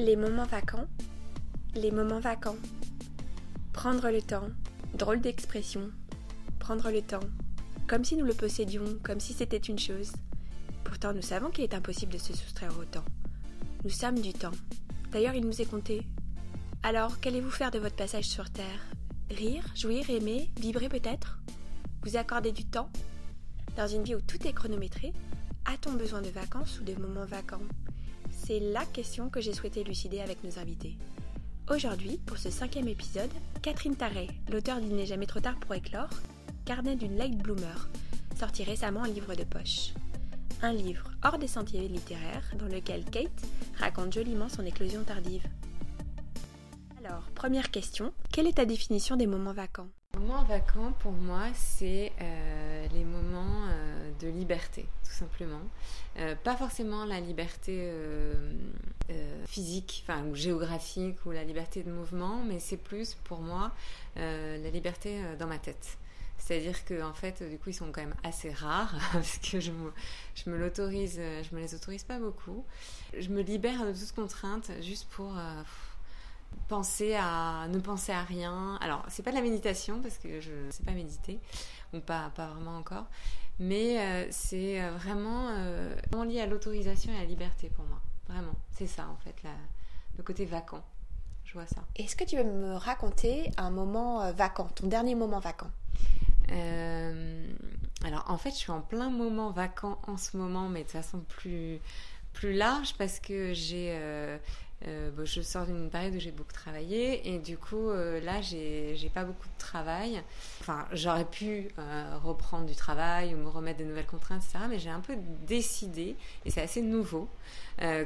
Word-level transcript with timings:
Les 0.00 0.16
moments 0.16 0.46
vacants. 0.46 0.86
Les 1.74 1.90
moments 1.90 2.20
vacants. 2.20 2.56
Prendre 3.74 4.10
le 4.10 4.22
temps. 4.22 4.48
Drôle 4.94 5.20
d'expression. 5.20 5.90
Prendre 6.58 6.90
le 6.90 7.02
temps. 7.02 7.20
Comme 7.86 8.02
si 8.02 8.16
nous 8.16 8.24
le 8.24 8.32
possédions, 8.32 8.96
comme 9.02 9.20
si 9.20 9.34
c'était 9.34 9.58
une 9.58 9.78
chose. 9.78 10.12
Pourtant, 10.84 11.12
nous 11.12 11.20
savons 11.20 11.50
qu'il 11.50 11.64
est 11.64 11.74
impossible 11.74 12.14
de 12.14 12.18
se 12.18 12.32
soustraire 12.32 12.72
au 12.78 12.84
temps. 12.86 13.04
Nous 13.84 13.90
sommes 13.90 14.18
du 14.18 14.32
temps. 14.32 14.54
D'ailleurs, 15.12 15.34
il 15.34 15.44
nous 15.44 15.60
est 15.60 15.70
compté. 15.70 16.06
Alors, 16.82 17.20
qu'allez-vous 17.20 17.50
faire 17.50 17.70
de 17.70 17.78
votre 17.78 17.96
passage 17.96 18.24
sur 18.24 18.48
Terre? 18.48 18.86
Rire, 19.28 19.66
jouir, 19.76 20.08
aimer, 20.08 20.50
vibrer 20.58 20.88
peut-être? 20.88 21.40
Vous 22.04 22.16
accorder 22.16 22.52
du 22.52 22.64
temps? 22.64 22.88
Dans 23.76 23.86
une 23.86 24.04
vie 24.04 24.14
où 24.14 24.22
tout 24.22 24.46
est 24.46 24.54
chronométré, 24.54 25.12
a-t-on 25.66 25.92
besoin 25.92 26.22
de 26.22 26.30
vacances 26.30 26.80
ou 26.80 26.84
de 26.84 26.94
moments 26.94 27.26
vacants? 27.26 27.60
C'est 28.50 28.58
la 28.58 28.84
question 28.84 29.30
que 29.30 29.40
j'ai 29.40 29.52
souhaité 29.52 29.82
élucider 29.82 30.20
avec 30.20 30.42
nos 30.42 30.58
invités. 30.58 30.96
Aujourd'hui, 31.70 32.18
pour 32.26 32.36
ce 32.36 32.50
cinquième 32.50 32.88
épisode, 32.88 33.30
Catherine 33.62 33.94
Tarret, 33.94 34.26
l'auteur 34.50 34.80
d'Il 34.80 34.96
n'est 34.96 35.06
jamais 35.06 35.26
trop 35.26 35.38
tard 35.38 35.54
pour 35.60 35.72
éclore, 35.72 36.10
carnet 36.64 36.96
d'une 36.96 37.16
late 37.16 37.38
bloomer, 37.38 37.88
sorti 38.36 38.64
récemment 38.64 39.02
en 39.02 39.04
livre 39.04 39.36
de 39.36 39.44
poche. 39.44 39.94
Un 40.62 40.72
livre 40.72 41.12
hors 41.22 41.38
des 41.38 41.46
sentiers 41.46 41.86
littéraires 41.86 42.50
dans 42.58 42.66
lequel 42.66 43.04
Kate 43.04 43.30
raconte 43.78 44.14
joliment 44.14 44.48
son 44.48 44.66
éclosion 44.66 45.04
tardive. 45.04 45.46
Alors, 47.04 47.30
première 47.36 47.70
question, 47.70 48.12
quelle 48.32 48.48
est 48.48 48.56
ta 48.56 48.64
définition 48.64 49.14
des 49.14 49.28
moments 49.28 49.52
vacants? 49.52 49.90
Moments 50.16 50.42
vacants, 50.42 50.92
pour 50.98 51.12
moi, 51.12 51.44
c'est 51.54 52.10
euh, 52.20 52.69
de 54.20 54.28
liberté, 54.28 54.86
tout 55.04 55.12
simplement. 55.12 55.62
Euh, 56.18 56.34
pas 56.34 56.56
forcément 56.56 57.04
la 57.04 57.20
liberté 57.20 57.90
physique, 59.46 60.04
enfin 60.06 60.24
ou 60.26 60.34
géographique 60.34 61.24
ou 61.26 61.32
la 61.32 61.44
liberté 61.44 61.82
de 61.82 61.90
mouvement, 61.90 62.42
mais 62.46 62.60
c'est 62.60 62.76
plus 62.76 63.14
pour 63.24 63.40
moi 63.40 63.72
la 64.16 64.70
liberté 64.70 65.20
dans 65.38 65.46
ma 65.46 65.58
tête. 65.58 65.98
C'est-à-dire 66.38 66.84
que 66.84 67.02
en 67.02 67.12
fait, 67.12 67.42
du 67.42 67.58
coup, 67.58 67.70
ils 67.70 67.74
sont 67.74 67.92
quand 67.92 68.00
même 68.00 68.14
assez 68.22 68.50
rares 68.50 68.94
parce 69.12 69.38
que 69.38 69.60
je 69.60 69.72
me, 69.72 69.92
me 70.46 70.56
l'autorise, 70.56 71.16
je 71.18 71.54
me 71.54 71.60
les 71.60 71.74
autorise 71.74 72.04
pas 72.04 72.18
beaucoup. 72.18 72.64
Je 73.18 73.28
me 73.28 73.42
libère 73.42 73.84
de 73.84 73.92
toute 73.92 74.12
contrainte 74.12 74.70
juste 74.80 75.08
pour 75.10 75.34
penser 76.68 77.14
à 77.14 77.66
ne 77.68 77.78
penser 77.78 78.12
à 78.12 78.22
rien. 78.22 78.78
Alors, 78.80 79.04
c'est 79.08 79.22
pas 79.22 79.30
de 79.30 79.36
la 79.36 79.42
méditation 79.42 80.00
parce 80.00 80.18
que 80.18 80.40
je 80.40 80.52
ne 80.52 80.70
sais 80.70 80.82
pas 80.82 80.92
méditer 80.92 81.38
ou 81.92 82.00
pas 82.00 82.30
pas 82.34 82.48
vraiment 82.48 82.76
encore, 82.76 83.06
mais 83.60 84.00
euh, 84.00 84.26
c'est 84.30 84.82
euh, 84.82 84.90
vraiment, 84.96 85.50
euh, 85.50 85.94
lié 86.24 86.40
à 86.40 86.46
l'autorisation 86.46 87.12
et 87.12 87.16
à 87.16 87.20
la 87.20 87.26
liberté 87.26 87.70
pour 87.76 87.84
moi. 87.84 88.00
Vraiment, 88.26 88.54
c'est 88.72 88.86
ça 88.86 89.06
en 89.08 89.16
fait 89.22 89.36
le 90.16 90.22
côté 90.22 90.44
vacant. 90.44 90.82
Je 91.44 91.52
vois 91.52 91.66
ça. 91.66 91.82
Est-ce 91.96 92.16
que 92.16 92.24
tu 92.24 92.36
veux 92.36 92.44
me 92.44 92.74
raconter 92.74 93.50
un 93.56 93.70
moment 93.70 94.32
vacant, 94.32 94.68
ton 94.74 94.86
dernier 94.86 95.14
moment 95.14 95.40
vacant? 95.40 95.70
Alors 98.04 98.24
en 98.28 98.38
fait, 98.38 98.50
je 98.50 98.56
suis 98.56 98.70
en 98.70 98.80
plein 98.80 99.10
moment 99.10 99.50
vacant 99.50 100.00
en 100.06 100.16
ce 100.16 100.36
moment, 100.36 100.68
mais 100.68 100.84
de 100.84 100.90
façon 100.90 101.20
plus 101.20 101.80
plus 102.32 102.52
large 102.52 102.94
parce 102.96 103.20
que 103.20 103.52
j'ai 103.52 103.90
euh, 103.98 104.38
je 104.86 105.42
sors 105.42 105.66
d'une 105.66 105.90
période 105.90 106.14
où 106.14 106.18
j'ai 106.18 106.30
beaucoup 106.30 106.52
travaillé 106.52 107.28
et 107.28 107.38
du 107.38 107.58
coup 107.58 107.90
euh, 107.90 108.20
là 108.20 108.40
j'ai 108.40 109.10
pas 109.12 109.24
beaucoup 109.24 109.48
de 109.48 109.58
travail. 109.58 110.22
Enfin 110.60 110.86
j'aurais 110.92 111.24
pu 111.24 111.68
euh, 111.78 112.18
reprendre 112.22 112.66
du 112.66 112.74
travail 112.74 113.34
ou 113.34 113.38
me 113.38 113.48
remettre 113.48 113.80
de 113.80 113.84
nouvelles 113.84 114.06
contraintes 114.06 114.42
etc. 114.42 114.64
Mais 114.68 114.78
j'ai 114.78 114.90
un 114.90 115.00
peu 115.00 115.16
décidé 115.46 116.16
et 116.44 116.50
c'est 116.50 116.62
assez 116.62 116.82
nouveau 116.82 117.28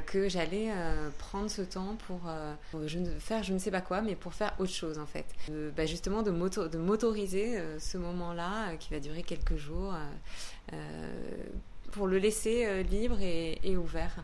que 0.05 0.29
j'allais 0.29 0.71
prendre 1.17 1.49
ce 1.49 1.61
temps 1.61 1.97
pour, 2.07 2.21
faire 3.19 3.43
je 3.43 3.53
ne 3.53 3.59
sais 3.59 3.71
pas 3.71 3.81
quoi 3.81 4.01
mais 4.01 4.15
pour 4.15 4.33
faire 4.33 4.53
autre 4.59 4.71
chose 4.71 4.99
en 4.99 5.05
fait. 5.05 5.25
Bah, 5.75 5.85
justement 5.85 6.23
de 6.23 6.31
m'autoriser 6.31 7.61
ce 7.79 7.97
moment-là 7.97 8.75
qui 8.77 8.93
va 8.93 8.99
durer 8.99 9.23
quelques 9.23 9.57
jours 9.57 9.93
pour 11.91 12.07
le 12.07 12.19
laisser 12.19 12.83
libre 12.83 13.17
et 13.21 13.77
ouvert. 13.77 14.23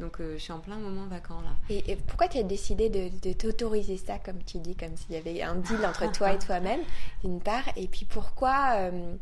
Donc 0.00 0.20
euh, 0.20 0.34
je 0.36 0.42
suis 0.42 0.52
en 0.52 0.58
plein 0.58 0.76
moment 0.76 1.06
vacant 1.06 1.40
là. 1.42 1.50
Et, 1.68 1.96
pourquoi 1.96 2.28
tu 2.28 2.38
as 2.38 2.42
décidé 2.42 2.88
de, 2.88 3.32
t'autoriser 3.32 3.96
ça, 3.96 4.18
comme 4.18 4.42
tu 4.44 4.58
dis, 4.58 4.74
comme 4.74 4.96
s'il 4.96 5.14
y 5.14 5.16
avait 5.16 5.42
un 5.42 5.56
deal 5.56 5.84
entre 5.86 6.10
toi 6.10 6.32
et 6.32 6.38
toi-même, 6.38 6.80
d'une 7.24 7.40
part, 7.40 7.64
et 7.76 7.88
puis 7.88 8.04
pourquoi, 8.04 8.74
euh, 8.76 9.14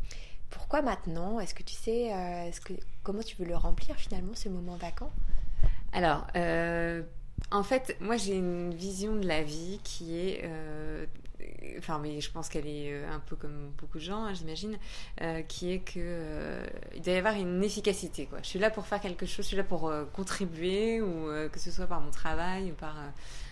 pourquoi 0.48 0.82
maintenant? 0.82 1.40
Est-ce 1.40 1.54
que 1.54 1.62
tu 1.62 1.74
sais, 1.74 2.12
euh, 2.12 2.48
est-ce 2.48 2.60
que, 2.60 2.72
comment 3.02 3.22
tu 3.22 3.36
veux 3.36 3.46
le 3.46 3.56
remplir 3.56 3.96
finalement, 3.96 4.34
ce 4.34 4.48
moment 4.48 4.76
vacant? 4.76 5.10
Alors, 5.92 6.26
en 7.50 7.62
fait, 7.62 7.96
moi 8.00 8.16
j'ai 8.16 8.34
une 8.34 8.74
vision 8.74 9.16
de 9.16 9.26
la 9.26 9.42
vie 9.42 9.80
qui 9.82 10.16
est 10.16 10.44
enfin 11.78 11.98
mais 11.98 12.20
je 12.20 12.30
pense 12.30 12.48
qu'elle 12.48 12.66
est 12.66 12.92
euh, 12.92 13.10
un 13.10 13.20
peu 13.20 13.36
comme 13.36 13.72
beaucoup 13.78 13.98
de 13.98 14.02
gens, 14.02 14.24
hein, 14.24 14.34
j'imagine, 14.34 14.78
euh, 15.20 15.42
qui 15.42 15.72
est 15.72 15.80
que 15.80 15.98
euh, 15.98 16.66
il 16.94 17.02
doit 17.02 17.14
y 17.14 17.16
avoir 17.16 17.34
une 17.34 17.62
efficacité. 17.62 18.26
Quoi. 18.26 18.38
Je 18.42 18.48
suis 18.48 18.58
là 18.58 18.70
pour 18.70 18.86
faire 18.86 19.00
quelque 19.00 19.26
chose, 19.26 19.44
je 19.44 19.48
suis 19.48 19.56
là 19.56 19.64
pour 19.64 19.92
contribuer, 20.12 21.00
ou 21.00 21.28
que 21.50 21.58
ce 21.58 21.70
soit 21.70 21.86
par 21.86 22.00
mon 22.00 22.10
travail 22.10 22.70
ou 22.70 22.74
par 22.74 22.96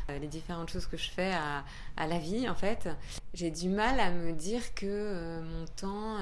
les 0.09 0.27
différentes 0.27 0.71
choses 0.71 0.87
que 0.87 0.97
je 0.97 1.11
fais 1.11 1.33
à, 1.33 1.65
à 1.97 2.07
la 2.07 2.19
vie 2.19 2.49
en 2.49 2.55
fait. 2.55 2.89
J'ai 3.35 3.51
du 3.51 3.69
mal 3.69 4.01
à 4.01 4.11
me 4.11 4.33
dire 4.33 4.75
que 4.75 5.41
mon 5.41 5.67
temps 5.77 6.19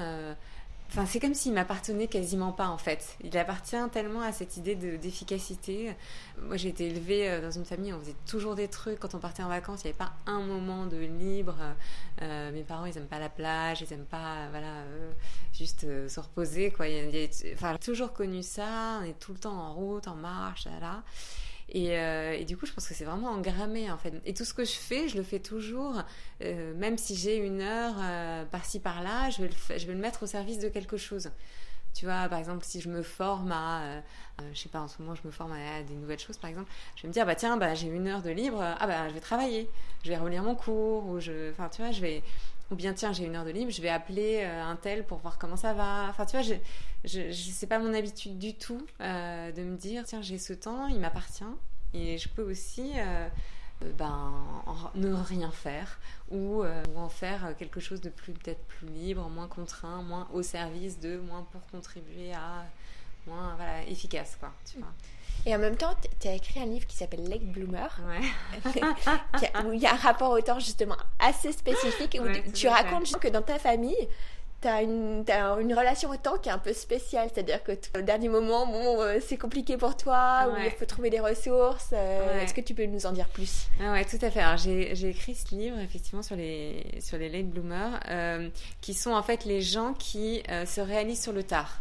Enfin, 0.89 1.05
c'est 1.05 1.19
comme 1.19 1.33
s'il 1.33 1.53
m'appartenait 1.53 2.07
quasiment 2.07 2.51
pas 2.51 2.67
en 2.67 2.77
fait. 2.77 3.17
Il 3.21 3.37
appartient 3.37 3.75
tellement 3.91 4.21
à 4.21 4.31
cette 4.31 4.57
idée 4.57 4.75
d'efficacité. 4.75 5.93
Moi, 6.41 6.55
j'ai 6.55 6.69
été 6.69 6.87
élevée 6.87 7.29
euh, 7.29 7.41
dans 7.41 7.51
une 7.51 7.65
famille 7.65 7.91
où 7.91 7.97
on 7.97 7.99
faisait 7.99 8.15
toujours 8.25 8.55
des 8.55 8.67
trucs. 8.67 8.99
Quand 8.99 9.13
on 9.13 9.19
partait 9.19 9.43
en 9.43 9.49
vacances, 9.49 9.81
il 9.83 9.87
n'y 9.87 9.89
avait 9.89 9.97
pas 9.97 10.13
un 10.25 10.39
moment 10.39 10.85
de 10.85 10.97
libre. 10.97 11.57
Euh, 12.21 12.51
mes 12.51 12.63
parents, 12.63 12.85
ils 12.85 12.95
n'aiment 12.95 13.07
pas 13.07 13.19
la 13.19 13.29
plage, 13.29 13.81
ils 13.81 13.89
n'aiment 13.89 14.05
pas, 14.05 14.47
voilà, 14.51 14.67
euh, 14.67 15.11
juste 15.53 15.81
se 16.07 16.19
reposer 16.19 16.71
quoi. 16.71 16.85
enfin, 17.53 17.73
j'ai 17.73 17.79
toujours 17.79 18.13
connu 18.13 18.41
ça. 18.41 18.99
On 19.01 19.03
est 19.03 19.19
tout 19.19 19.33
le 19.33 19.39
temps 19.39 19.57
en 19.59 19.73
route, 19.73 20.07
en 20.07 20.15
marche, 20.15 20.65
là. 20.65 20.79
là. 20.79 21.03
Euh, 21.75 22.31
et, 22.31 22.45
du 22.45 22.57
coup, 22.57 22.65
je 22.65 22.71
pense 22.71 22.87
que 22.87 22.93
c'est 22.93 23.05
vraiment 23.05 23.29
engrammé 23.29 23.91
en 23.91 23.97
fait. 23.97 24.13
Et 24.25 24.33
tout 24.33 24.45
ce 24.45 24.53
que 24.53 24.63
je 24.63 24.71
fais, 24.71 25.09
je 25.09 25.17
le 25.17 25.23
fais 25.23 25.39
toujours, 25.39 26.01
euh, 26.41 26.73
même 26.75 26.97
si 26.97 27.15
j'ai 27.15 27.37
une 27.37 27.61
heure 27.61 27.95
euh, 27.99 28.45
par-ci 28.45 28.79
par-là, 28.79 29.29
je, 29.29 29.41
vais 29.41 29.49
le 29.49 29.77
je 29.77 29.85
vais 29.85 29.93
le 29.93 29.99
mettre 29.99 30.23
au 30.23 30.27
service 30.27 30.59
de 30.59 30.69
quelque 30.69 30.97
chose. 30.97 31.29
Tu 31.93 32.05
vois, 32.05 32.29
par 32.29 32.37
exemple, 32.37 32.63
si 32.63 32.79
je 32.79 32.89
me 32.89 33.01
forme 33.01 33.51
à, 33.51 34.01
je 34.53 34.59
sais 34.59 34.69
pas, 34.69 34.81
en 34.81 34.87
ce 34.87 35.01
moment, 35.01 35.15
je 35.15 35.25
me 35.25 35.31
forme 35.31 35.53
à, 35.53 35.81
des 35.81 35.95
nouvelles 35.95 36.19
choses, 36.19 36.37
par 36.37 36.49
exemple, 36.49 36.71
je 36.95 37.01
vais 37.01 37.07
me 37.07 37.13
dire, 37.13 37.25
bah 37.25 37.33
tiens, 37.33 37.57
bah 37.57 37.73
j'ai 37.73 37.87
une 37.87 38.07
heure 38.07 38.21
de 38.21 38.29
libre, 38.29 38.61
ah 38.61 38.85
bah 38.85 39.09
je 39.09 39.15
vais 39.15 39.19
travailler, 39.19 39.67
je 40.03 40.09
vais 40.09 40.17
relire 40.17 40.43
mon 40.43 40.53
cours, 40.53 41.07
ou 41.07 41.19
je, 41.19 41.49
enfin, 41.49 41.69
tu 41.69 41.81
vois, 41.81 41.91
je 41.91 42.01
vais, 42.01 42.21
ou 42.71 42.75
bien 42.75 42.93
tiens, 42.93 43.13
j'ai 43.13 43.25
une 43.25 43.35
heure 43.35 43.45
de 43.45 43.51
libre, 43.51 43.71
je 43.71 43.81
vais 43.81 43.89
appeler 43.89 44.43
un 44.43 44.75
tel 44.75 45.05
pour 45.05 45.19
voir 45.19 45.37
comment 45.37 45.55
ça 45.55 45.73
va. 45.73 46.07
Enfin, 46.09 46.25
tu 46.25 46.31
vois, 46.37 46.41
je, 46.41 46.55
je, 47.05 47.31
c'est 47.31 47.67
pas 47.67 47.79
mon 47.79 47.93
habitude 47.93 48.37
du 48.37 48.53
tout 48.53 48.85
euh, 49.01 49.51
de 49.51 49.63
me 49.63 49.77
dire 49.77 50.03
tiens 50.05 50.21
j'ai 50.21 50.37
ce 50.37 50.53
temps, 50.53 50.87
il 50.87 50.99
m'appartient 50.99 51.43
et 51.93 52.17
je 52.17 52.27
peux 52.29 52.43
aussi 52.43 52.91
euh, 52.97 53.27
ben, 53.97 54.33
ne 54.95 55.13
rien 55.13 55.51
faire 55.51 55.99
ou, 56.29 56.63
euh, 56.63 56.83
ou, 56.93 56.99
en 56.99 57.09
faire 57.09 57.55
quelque 57.57 57.79
chose 57.79 58.01
de 58.01 58.09
plus 58.09 58.33
peut-être 58.33 58.63
plus 58.65 58.87
libre, 58.87 59.29
moins 59.29 59.47
contraint, 59.47 60.01
moins 60.01 60.27
au 60.33 60.41
service 60.41 60.99
de, 60.99 61.17
moins 61.17 61.45
pour 61.51 61.65
contribuer 61.67 62.33
à, 62.33 62.65
moins 63.27 63.55
voilà 63.55 63.83
efficace 63.87 64.37
quoi. 64.39 64.51
Tu 64.69 64.77
vois. 64.79 64.87
Et 65.45 65.55
en 65.55 65.59
même 65.59 65.77
temps, 65.77 65.95
tu 66.19 66.27
as 66.27 66.33
écrit 66.33 66.59
un 66.59 66.65
livre 66.65 66.85
qui 66.85 66.97
s'appelle 66.97 67.23
Lake 67.23 67.49
Bloomer, 67.51 67.89
où 69.65 69.71
il 69.71 69.79
y 69.79 69.85
a 69.85 69.93
un 69.93 69.97
rapport 69.97 70.31
au 70.31 70.41
temps 70.41 70.59
justement 70.59 70.97
assez 71.19 71.53
spécifique, 71.53 72.19
où 72.21 72.51
tu 72.51 72.67
racontes 72.67 73.17
que 73.17 73.29
dans 73.29 73.41
ta 73.41 73.57
famille, 73.57 74.09
tu 74.61 74.67
as, 74.67 74.81
une, 74.81 75.23
une 75.59 75.73
relation 75.73 76.09
au 76.09 76.17
temps 76.17 76.37
qui 76.37 76.49
est 76.49 76.51
un 76.51 76.57
peu 76.57 76.73
spéciale, 76.73 77.29
c'est-à-dire 77.33 77.63
que 77.63 77.73
au 77.97 78.01
dernier 78.01 78.27
moment, 78.27 78.65
bon, 78.65 79.01
euh, 79.01 79.19
c'est 79.25 79.37
compliqué 79.37 79.77
pour 79.77 79.95
toi, 79.95 80.49
ou 80.51 80.57
il 80.65 80.71
faut 80.71 80.85
trouver 80.85 81.09
des 81.09 81.19
ressources. 81.19 81.91
Euh, 81.93 82.41
est-ce 82.41 82.53
que 82.53 82.61
tu 82.61 82.73
peux 82.73 82.85
nous 82.85 83.05
en 83.05 83.11
dire 83.11 83.29
plus? 83.29 83.67
Ah 83.79 83.93
Ouais, 83.93 84.03
tout 84.03 84.17
à 84.21 84.31
fait. 84.31 84.41
J'ai 84.57 85.09
écrit 85.09 85.35
ce 85.35 85.55
livre, 85.55 85.79
effectivement, 85.79 86.23
sur 86.23 86.35
les, 86.35 86.85
sur 86.99 87.17
les 87.17 87.29
late 87.29 87.47
bloomers, 87.47 87.99
euh, 88.09 88.49
qui 88.81 88.93
sont 88.93 89.11
en 89.11 89.23
fait 89.23 89.45
les 89.45 89.61
gens 89.61 89.93
qui 89.93 90.43
se 90.65 90.81
réalisent 90.81 91.21
sur 91.21 91.33
le 91.33 91.43
tard. 91.43 91.79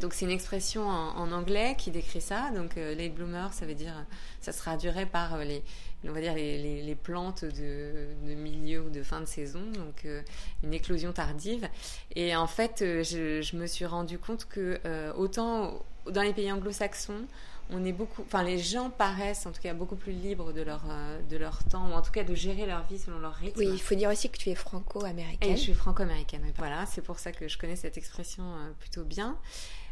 Donc 0.00 0.14
c'est 0.14 0.24
une 0.24 0.30
expression 0.30 0.88
en, 0.88 1.32
anglais 1.32 1.74
qui 1.78 1.90
décrit 1.90 2.20
ça. 2.20 2.50
Donc 2.54 2.76
late 2.76 3.14
bloomer, 3.14 3.52
ça 3.52 3.66
veut 3.66 3.74
dire, 3.74 3.94
ça 4.40 4.52
se 4.52 4.58
traduirait 4.58 5.06
par 5.06 5.38
les, 5.38 5.62
on 6.08 6.12
va 6.12 6.20
dire 6.20 6.34
les, 6.34 6.82
les, 6.82 6.94
plantes 6.94 7.44
de, 7.44 8.08
de, 8.26 8.34
milieu 8.34 8.82
ou 8.82 8.90
de 8.90 9.02
fin 9.02 9.20
de 9.20 9.26
saison, 9.26 9.60
donc 9.72 10.04
euh, 10.04 10.22
une 10.62 10.74
éclosion 10.74 11.12
tardive. 11.12 11.68
Et 12.14 12.36
en 12.36 12.46
fait, 12.46 12.82
euh, 12.82 13.02
je, 13.02 13.42
je 13.42 13.56
me 13.56 13.66
suis 13.66 13.86
rendu 13.86 14.18
compte 14.18 14.46
que 14.46 14.80
euh, 14.84 15.12
autant 15.14 15.82
dans 16.10 16.22
les 16.22 16.32
pays 16.32 16.50
anglo-saxons, 16.52 17.26
on 17.70 17.82
est 17.84 17.92
beaucoup, 17.92 18.22
enfin 18.22 18.42
les 18.42 18.58
gens 18.58 18.90
paraissent 18.90 19.46
en 19.46 19.52
tout 19.52 19.62
cas 19.62 19.72
beaucoup 19.72 19.96
plus 19.96 20.12
libres 20.12 20.52
de 20.52 20.60
leur 20.60 20.82
de 21.30 21.36
leur 21.38 21.64
temps 21.64 21.88
ou 21.88 21.92
en 21.94 22.02
tout 22.02 22.12
cas 22.12 22.22
de 22.22 22.34
gérer 22.34 22.66
leur 22.66 22.86
vie 22.86 22.98
selon 22.98 23.18
leur 23.20 23.32
rythme. 23.32 23.58
Oui, 23.58 23.70
il 23.72 23.80
faut 23.80 23.94
dire 23.94 24.10
aussi 24.10 24.28
que 24.28 24.36
tu 24.36 24.50
es 24.50 24.54
franco-américaine. 24.54 25.50
Et 25.50 25.56
je 25.56 25.62
suis 25.62 25.72
franco-américaine. 25.72 26.42
Voilà, 26.58 26.84
c'est 26.84 27.00
pour 27.00 27.18
ça 27.18 27.32
que 27.32 27.48
je 27.48 27.56
connais 27.56 27.76
cette 27.76 27.96
expression 27.96 28.44
plutôt 28.80 29.04
bien. 29.04 29.38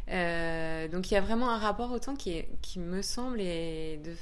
Euh, 0.09 0.87
donc 0.89 1.09
il 1.09 1.13
y 1.13 1.17
a 1.17 1.21
vraiment 1.21 1.49
un 1.49 1.57
rapport 1.57 1.91
au 1.91 1.99
temps 1.99 2.15
qui, 2.15 2.45
me 2.77 3.01
semble, 3.01 3.39
et 3.39 3.99
de, 4.03 4.13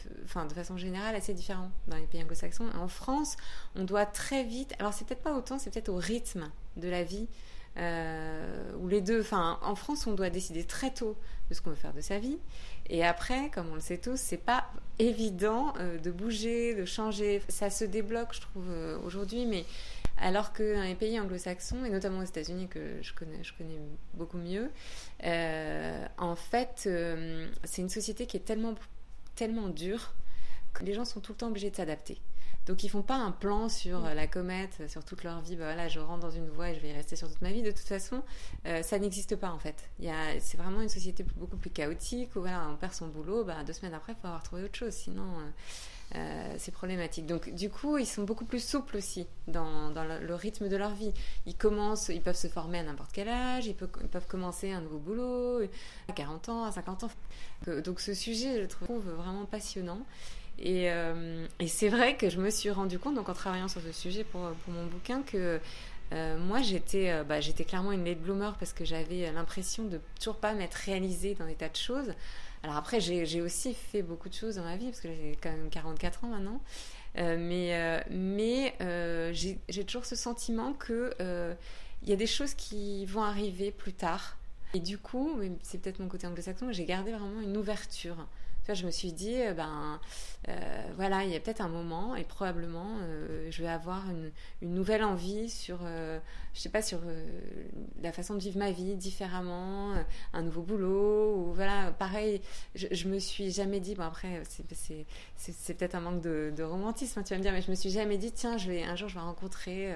façon 0.54 0.78
générale, 0.78 1.16
assez 1.16 1.34
différent 1.34 1.72
dans 1.88 1.98
les 1.98 2.06
pays 2.06 2.22
anglo-saxons. 2.22 2.68
En 2.80 2.88
France, 2.88 3.38
on 3.76 3.84
doit 3.84 4.06
très 4.06 4.44
vite, 4.44 4.74
alors 4.80 4.94
c'est 4.94 5.06
peut-être 5.06 5.24
pas 5.24 5.34
au 5.34 5.42
temps, 5.42 5.58
c'est 5.58 5.72
peut-être 5.72 5.90
au 5.90 5.98
rythme 5.98 6.50
de 6.78 6.88
la 6.88 7.04
vie, 7.04 7.28
euh, 7.78 8.72
les 8.88 9.02
deux. 9.02 9.22
Enfin, 9.22 9.60
en 9.64 9.76
France, 9.76 10.06
on 10.06 10.14
doit 10.14 10.30
décider 10.30 10.64
très 10.64 10.92
tôt 10.92 11.16
de 11.50 11.56
ce 11.56 11.62
qu'on 11.62 11.72
veut 11.72 11.76
faire 11.76 11.94
de 11.94 12.02
sa 12.02 12.20
vie. 12.20 12.38
Et 12.90 13.04
après, 13.04 13.50
comme 13.50 13.70
on 13.72 13.76
le 13.76 13.82
sait 13.82 13.98
tous, 13.98 14.18
c'est 14.18 14.38
pas 14.38 14.70
évident 15.00 15.74
euh, 15.80 15.98
de 15.98 16.12
bouger, 16.12 16.76
de 16.76 16.86
changer. 16.86 17.42
Ça 17.48 17.70
se 17.70 17.86
débloque, 17.86 18.34
je 18.34 18.42
trouve, 18.42 18.70
aujourd'hui, 19.04 19.46
mais 19.46 19.66
alors 20.22 20.54
les 20.60 20.96
pays 20.96 21.20
anglo-saxons, 21.20 21.84
et 21.84 21.90
notamment 21.90 22.20
aux 22.20 22.24
États-Unis 22.24 22.68
que 22.68 23.02
je 23.02 23.14
connais, 23.14 23.44
je 23.44 23.54
connais 23.58 23.80
beaucoup 24.14 24.38
mieux, 24.38 24.70
euh, 25.24 26.06
en 26.18 26.36
fait, 26.36 26.84
euh, 26.86 27.48
c'est 27.64 27.82
une 27.82 27.90
société 27.90 28.28
qui 28.28 28.38
est 28.38 28.46
tellement, 28.46 28.76
tellement 29.36 29.68
dure 29.68 30.14
les 30.82 30.94
gens 30.94 31.06
sont 31.06 31.20
tout 31.20 31.34
le 31.34 31.38
temps 31.38 31.48
obligés 31.48 31.70
de 31.70 31.76
s'adapter. 31.76 32.22
Donc 32.68 32.84
ils 32.84 32.90
font 32.90 33.02
pas 33.02 33.16
un 33.16 33.32
plan 33.32 33.70
sur 33.70 34.02
la 34.02 34.28
comète, 34.28 34.84
sur 34.88 35.04
toute 35.04 35.24
leur 35.24 35.42
vie. 35.42 35.56
Bah 35.56 35.66
voilà, 35.66 35.88
je 35.88 36.00
rentre 36.00 36.20
dans 36.20 36.32
une 36.32 36.48
voie 36.48 36.70
et 36.70 36.76
je 36.76 36.80
vais 36.80 36.90
y 36.90 36.94
rester 36.94 37.16
sur 37.16 37.28
toute 37.28 37.42
ma 37.42 37.52
vie. 37.52 37.64
De 37.64 37.72
toute 37.72 37.80
façon, 37.80 38.22
euh, 38.68 38.84
ça 38.84 39.00
n'existe 39.00 39.36
pas 39.36 39.50
en 39.50 39.58
fait. 39.58 39.90
C'est 40.40 40.58
vraiment 40.58 40.82
une 40.82 40.90
société 40.90 41.26
beaucoup 41.38 41.58
plus 41.58 41.72
chaotique 41.72 42.36
où 42.36 42.42
voilà, 42.42 42.68
on 42.72 42.76
perd 42.76 42.94
son 42.94 43.08
boulot, 43.08 43.44
bah, 43.44 43.64
deux 43.66 43.74
semaines 43.74 43.96
après, 43.96 44.14
il 44.14 44.22
faut 44.22 44.28
avoir 44.28 44.44
trouvé 44.44 44.64
autre 44.64 44.78
chose. 44.78 44.94
Sinon, 44.94 45.26
euh, 46.16 46.56
c'est 46.58 46.72
problématique. 46.72 47.26
Donc, 47.26 47.54
du 47.54 47.70
coup, 47.70 47.98
ils 47.98 48.06
sont 48.06 48.24
beaucoup 48.24 48.46
plus 48.46 48.64
souples 48.64 48.98
aussi 48.98 49.28
dans, 49.48 49.92
le, 50.22 50.36
rythme 50.36 50.68
de 50.68 50.76
leur 50.76 50.94
vie. 50.94 51.14
Ils 51.46 51.56
commencent, 51.56 52.10
ils 52.10 52.22
peuvent 52.22 52.36
se 52.36 52.48
former 52.48 52.80
à 52.80 52.84
n'importe 52.84 53.12
quel 53.14 53.30
âge, 53.30 53.66
ils 53.66 53.76
peuvent, 53.76 53.90
ils 54.02 54.10
peuvent, 54.10 54.28
commencer 54.28 54.72
un 54.72 54.82
nouveau 54.82 55.00
boulot 55.00 55.62
à 56.10 56.14
40 56.14 56.50
ans, 56.50 56.64
à 56.64 56.72
50 56.72 57.06
ans. 57.06 57.12
Donc, 57.84 58.02
ce 58.02 58.14
sujet, 58.14 58.56
je 58.58 58.62
le 58.62 58.68
trouve 58.68 59.10
vraiment 59.10 59.46
passionnant. 59.46 60.02
Et, 60.60 60.92
euh, 60.92 61.46
et 61.60 61.68
c'est 61.68 61.90
vrai 61.90 62.16
que 62.18 62.30
je 62.30 62.40
me 62.40 62.50
suis 62.50 62.70
rendu 62.70 63.00
compte, 63.00 63.16
donc 63.16 63.30
en 63.30 63.34
travaillant 63.34 63.68
sur 63.68 63.82
ce 63.82 63.92
sujet 63.92 64.24
pour, 64.24 64.42
mon 64.68 64.86
bouquin, 64.86 65.24
que 65.24 65.60
euh, 66.14 66.38
moi, 66.38 66.62
j'étais 66.62 67.24
bah, 67.24 67.40
j'étais 67.40 67.64
clairement 67.64 67.92
une 67.92 68.06
late 68.06 68.20
bloomer 68.20 68.56
parce 68.60 68.74
que 68.74 68.86
j'avais 68.86 69.32
l'impression 69.32 69.86
de 69.86 70.00
toujours 70.20 70.36
pas 70.36 70.54
m'être 70.54 70.76
réalisée 70.76 71.36
dans 71.36 71.46
des 71.48 71.56
tas 71.56 71.70
de 71.70 71.76
choses. 71.76 72.14
Alors 72.64 72.76
après, 72.76 73.00
j'ai 73.00 73.42
aussi 73.42 73.74
fait 73.74 74.04
beaucoup 74.04 74.30
de 74.30 74.36
choses 74.36 74.56
dans 74.56 74.64
ma 74.64 74.78
vie, 74.78 74.86
parce 74.86 75.02
que 75.02 75.08
j'ai 75.08 75.38
quand 75.42 75.50
même 75.50 75.70
44 75.70 76.26
ans 76.26 76.28
maintenant. 76.28 76.62
Euh, 77.18 77.38
mais 77.38 77.76
euh, 77.76 78.00
mais 78.10 78.74
euh, 78.80 79.34
j'ai 79.34 79.84
toujours 79.84 80.06
ce 80.06 80.16
sentiment 80.16 80.74
que 80.74 81.14
il 82.04 82.10
y 82.10 82.14
a 82.14 82.16
des 82.16 82.28
choses 82.28 82.56
qui 82.56 83.06
vont 83.06 83.22
arriver 83.22 83.72
plus 83.72 83.94
tard. 83.94 84.38
Et 84.74 84.80
du 84.80 84.98
coup, 84.98 85.40
c'est 85.62 85.80
peut-être 85.82 86.00
mon 86.00 86.08
côté 86.08 86.26
anglo-saxon, 86.26 86.72
j'ai 86.72 86.86
gardé 86.86 87.12
vraiment 87.12 87.42
une 87.42 87.58
ouverture 87.58 88.28
je 88.70 88.86
me 88.86 88.92
suis 88.92 89.12
dit, 89.12 89.36
euh, 89.36 89.54
ben 89.54 90.00
euh, 90.50 90.84
voilà, 90.96 91.24
il 91.24 91.32
y 91.32 91.36
a 91.36 91.40
peut-être 91.40 91.62
un 91.62 91.68
moment 91.68 92.16
et 92.16 92.24
probablement 92.24 92.98
euh, 93.02 93.48
je 93.52 93.62
vais 93.62 93.70
avoir 93.70 94.10
une, 94.10 94.32
une, 94.62 94.74
nouvelle 94.74 95.04
envie 95.04 95.50
sur, 95.50 95.80
je 96.54 96.60
sais 96.60 96.70
pas, 96.70 96.82
sur 96.82 97.00
la 98.02 98.12
façon 98.12 98.36
de 98.36 98.40
vivre 98.40 98.58
ma 98.58 98.72
vie 98.72 98.96
différemment, 98.96 99.94
un 100.34 100.42
nouveau 100.42 100.62
boulot 100.62 101.36
ou 101.36 101.54
voilà, 101.54 101.92
pareil. 101.92 102.42
Je, 102.76 102.88
je 102.92 103.08
me 103.08 103.20
suis 103.20 103.52
jamais 103.52 103.80
dit, 103.80 103.96
bon 103.96 104.04
après 104.04 104.42
c'est 105.36 105.78
peut-être 105.78 105.96
un 105.96 106.02
manque 106.02 106.22
de, 106.22 106.64
romantisme, 106.64 107.20
hein, 107.20 107.24
tu 107.24 107.34
vas 107.34 107.38
me 107.38 107.44
dire, 107.44 107.52
mais 107.52 107.62
je 107.62 107.70
me 107.70 107.76
suis 107.76 107.92
jamais 107.92 108.18
dit, 108.18 108.32
tiens, 108.32 108.58
je 108.58 108.72
vais 108.72 108.84
un 108.84 108.96
jour 108.96 109.10
je 109.10 109.16
vais 109.16 109.22
rencontrer 109.22 109.94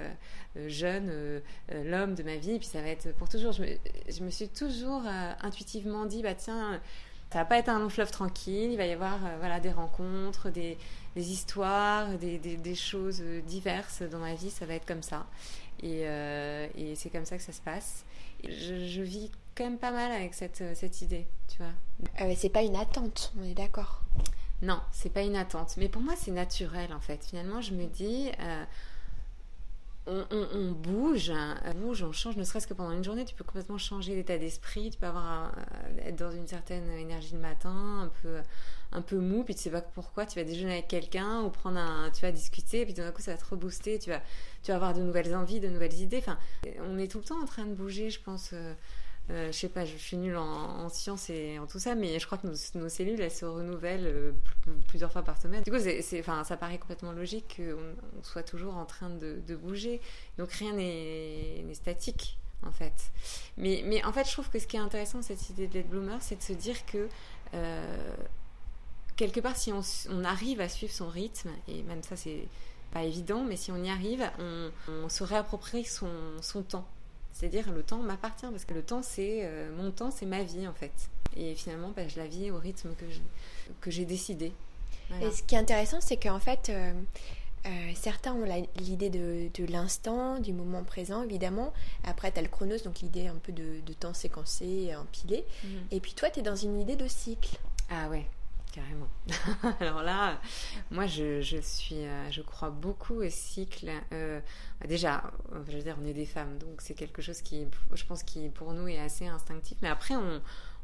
jeune 0.68 1.42
l'homme 1.72 2.16
de 2.16 2.24
ma 2.24 2.38
vie 2.38 2.52
et 2.52 2.60
puis 2.60 2.68
ça 2.68 2.82
va 2.82 2.90
être 2.90 3.14
pour 3.16 3.30
toujours. 3.30 3.52
Je 3.52 3.64
me, 3.64 3.68
je 4.10 4.24
me 4.24 4.30
suis 4.30 4.50
toujours 4.50 5.04
intuitivement 5.42 6.06
dit, 6.06 6.22
bah 6.22 6.36
tiens 6.36 6.80
ça 7.32 7.40
va 7.40 7.46
pas 7.46 7.58
être 7.58 7.70
un 7.70 7.80
long 7.80 7.90
fleuve 7.90 8.12
tranquille. 8.12 8.72
Il 8.72 8.78
va 8.78 8.86
y 8.86 8.94
avoir 8.94 9.16
euh, 9.26 9.36
voilà 9.40 9.60
des 9.60 9.72
rencontres, 9.72 10.50
des, 10.50 10.78
histoires, 11.16 12.08
des, 12.18 12.76
choses 12.76 13.22
diverses 13.46 14.02
dans 14.04 14.20
ma 14.20 14.36
vie. 14.36 14.50
Ça 14.50 14.66
va 14.66 14.76
être 14.76 14.86
comme 14.86 15.04
ça. 15.04 15.26
Et, 15.82 16.08
euh, 16.08 16.68
c'est 16.96 17.10
comme 17.10 17.26
ça 17.26 17.38
que 17.38 17.44
ça 17.44 17.52
se 17.52 17.62
passe. 17.62 18.06
je, 18.44 19.02
vis 19.02 19.32
quand 19.56 19.64
même 19.64 19.78
pas 19.78 19.92
mal 19.92 20.12
avec 20.12 20.34
cette, 20.34 20.64
cette 20.76 21.02
idée, 21.02 21.26
tu 21.48 21.58
vois. 21.58 21.72
Euh, 22.22 22.34
c'est 22.36 22.50
pas 22.50 22.62
une 22.62 22.76
attente, 22.76 23.34
on 23.40 23.44
est 23.44 23.54
d'accord. 23.54 24.02
Non, 24.62 24.80
c'est 24.92 25.12
pas 25.12 25.22
une 25.22 25.36
attente. 25.36 25.76
Mais 25.78 25.90
pour 25.90 26.02
moi, 26.02 26.14
c'est 26.18 26.32
naturel 26.32 26.94
en 26.94 27.00
fait. 27.00 27.24
Finalement, 27.26 27.62
je 27.62 27.74
me 27.74 27.86
dis. 27.86 28.30
Euh, 28.40 28.64
on, 30.08 30.72
bouge, 30.72 31.32
on 31.66 31.74
bouge, 31.74 32.04
on 32.04 32.12
change, 32.12 32.38
ne 32.38 32.44
serait-ce 32.44 32.68
que 32.68 32.74
pendant 32.74 32.92
une 32.92 33.04
journée, 33.04 33.26
tu 33.26 33.36
peux 33.36 33.44
complètement 33.44 33.78
changer 33.78 34.16
d'état 34.16 34.38
d'esprit, 34.38 34.92
tu 34.92 34.98
peux 34.98 35.08
avoir 35.08 35.52
être 36.00 36.16
dans 36.16 36.32
une 36.32 36.48
certaine 36.48 36.90
énergie 36.92 37.34
le 37.34 37.40
matin, 37.40 38.02
un 38.04 38.12
peu 38.22 38.40
un 38.92 39.02
peu 39.02 39.18
mou, 39.18 39.44
puis 39.44 39.56
tu 39.56 39.62
sais 39.62 39.72
pas 39.72 39.82
pourquoi, 39.82 40.26
tu 40.26 40.40
vas 40.40 40.46
déjeuner 40.46 40.74
avec 40.74 40.88
quelqu'un 40.88 41.42
ou 41.42 41.50
prendre 41.50 41.80
un, 41.80 42.10
tu 42.12 42.22
vas 42.22 42.32
discuter, 42.32 42.86
puis 42.86 42.94
d'un 42.94 43.12
coup 43.12 43.22
ça 43.22 43.32
va 43.32 43.38
te 43.38 43.46
rebooster, 43.46 44.00
tu 44.00 44.10
vas 44.10 44.22
tu 44.64 44.72
vas 44.72 44.76
avoir 44.76 44.94
de 44.94 45.02
nouvelles 45.02 45.36
envies, 45.36 45.60
de 45.60 45.68
nouvelles 45.68 46.00
idées. 46.00 46.18
Enfin, 46.18 46.40
on 46.88 46.98
est 46.98 47.10
tout 47.10 47.20
le 47.20 47.24
temps 47.24 47.42
en 47.42 47.46
train 47.46 47.66
de 47.66 47.74
bouger, 47.74 48.10
je 48.10 48.20
pense. 48.20 48.50
Euh, 48.54 48.74
euh, 49.32 49.52
je 49.52 49.58
sais 49.58 49.70
pas, 49.70 49.86
je 49.86 49.98
suis 49.98 50.18
nulle 50.18 50.38
en, 50.38 50.88
sciences 50.90 51.32
et 51.32 51.58
en 51.58 51.66
tout 51.66 51.80
ça, 51.80 51.96
mais 51.96 52.20
je 52.20 52.26
crois 52.28 52.38
que 52.38 52.46
nos, 52.46 52.90
cellules, 52.90 53.20
elles 53.20 53.32
se 53.32 53.46
renouvellent 53.46 54.06
euh, 54.06 54.32
plusieurs 54.88 55.12
fois 55.12 55.24
par 55.24 55.42
semaine. 55.42 55.64
Du 55.64 55.72
coup, 55.72 55.80
ça 55.80 56.58
paraît 56.58 56.78
complètement 56.78 57.12
logique 57.12 57.56
qu'on 57.58 58.24
soit 58.24 58.44
toujours 58.44 58.78
en 58.78 58.86
train 58.86 59.10
de, 59.10 59.56
bouger. 59.56 60.00
Donc 60.38 60.52
rien 60.52 60.74
n'est, 60.74 61.66
statique, 61.74 62.38
en 62.64 62.72
fait. 62.72 62.94
Mais, 63.58 64.04
en 64.06 64.14
fait, 64.14 64.28
je 64.28 64.32
trouve 64.32 64.50
que 64.50 64.60
ce 64.60 64.68
qui 64.68 64.78
est 64.78 64.82
intéressant, 64.82 65.22
cette 65.24 65.50
idée 65.50 65.68
de 65.68 65.82
bloomer, 65.82 66.22
c'est 66.22 66.36
de 66.36 66.44
se 66.44 66.54
dire 66.54 66.86
que 66.86 67.08
euh, 67.56 68.16
quelque 69.16 69.40
part, 69.40 69.58
si 69.58 69.74
on, 69.74 70.24
arrive 70.24 70.62
à 70.62 70.70
suivre 70.70 70.94
son 70.94 71.10
rythme, 71.10 71.50
et 71.68 71.82
même 71.82 72.04
ça, 72.04 72.16
c'est 72.16 72.48
pas 72.92 73.04
évident, 73.04 73.44
mais 73.44 73.58
si 73.58 73.72
on 73.72 73.84
y 73.84 73.90
arrive, 73.90 74.24
on, 74.88 75.10
se 75.10 75.24
réapproprie 75.24 75.84
son 75.84 76.64
temps. 76.70 76.88
C'est-à-dire 77.36 77.70
le 77.74 77.84
temps 77.84 77.98
m'appartient 77.98 78.46
parce 78.50 78.64
que 78.64 78.74
le 78.74 78.82
temps 78.82 79.04
c'est 79.04 79.42
euh, 79.44 79.70
mon 79.76 79.92
temps, 79.92 80.10
c'est 80.10 80.26
ma 80.26 80.42
vie 80.42 80.68
en 80.68 80.74
fait. 80.74 80.94
Et 81.36 81.54
finalement, 81.54 81.92
bah, 81.94 82.08
je 82.08 82.18
la 82.18 82.28
vis 82.28 82.50
au 82.50 82.58
rythme 82.58 82.92
que 83.82 83.92
j'ai 83.92 84.06
décidé. 84.06 84.54
Et 85.22 85.32
ce 85.32 85.44
qui 85.44 85.56
est 85.56 85.58
intéressant, 85.58 86.00
c'est 86.00 86.18
qu'en 86.18 86.40
fait, 86.40 86.70
euh, 86.70 86.94
euh, 87.66 87.92
certains 87.94 88.34
ont 88.34 88.46
l'idée 88.80 89.10
de, 89.10 89.66
l'instant, 89.72 90.40
du 90.40 90.54
moment 90.54 90.84
présent, 90.84 91.24
évidemment. 91.24 91.74
Après, 92.06 92.32
tu 92.32 92.40
as 92.40 92.42
le 92.42 92.48
chronos, 92.48 92.80
donc 92.84 93.02
l'idée 93.02 93.28
un 93.28 93.36
peu 93.36 93.52
de, 93.52 93.82
temps 94.00 94.14
séquencé, 94.14 94.96
empilé. 94.96 95.46
Mhm. 95.64 95.70
Et 95.92 96.00
puis 96.00 96.14
toi, 96.14 96.30
tu 96.30 96.40
es 96.40 96.44
dans 96.44 96.56
une 96.56 96.80
idée 96.80 96.96
de 96.96 97.08
cycle. 97.08 97.58
Ah 97.90 98.10
ouais, 98.10 98.26
carrément. 98.76 99.08
Alors 99.80 100.04
là, 100.04 100.40
moi, 100.92 101.06
je, 101.08 101.60
suis, 101.62 101.96
euh, 101.96 102.30
je 102.30 102.42
crois 102.42 102.70
beaucoup 102.70 103.16
au 103.24 103.30
cycle. 103.30 103.90
Euh, 104.12 104.42
bah, 104.82 104.88
déjà, 104.88 105.32
je 105.68 105.78
veux 105.78 105.82
dire, 105.82 105.96
on 106.02 106.06
est 106.06 106.14
des 106.14 106.26
femmes, 106.26 106.58
donc 106.58 106.82
c'est 106.82 106.94
quelque 106.94 107.22
chose 107.22 107.42
qui, 107.42 107.66
je 107.94 108.04
pense, 108.04 108.24
qui 108.24 108.50
pour 108.50 108.74
nous 108.74 108.88
est 108.88 109.00
assez 109.00 109.28
instinctif. 109.28 109.78
Mais 109.82 109.88
après, 109.88 110.16
on, 110.16 110.42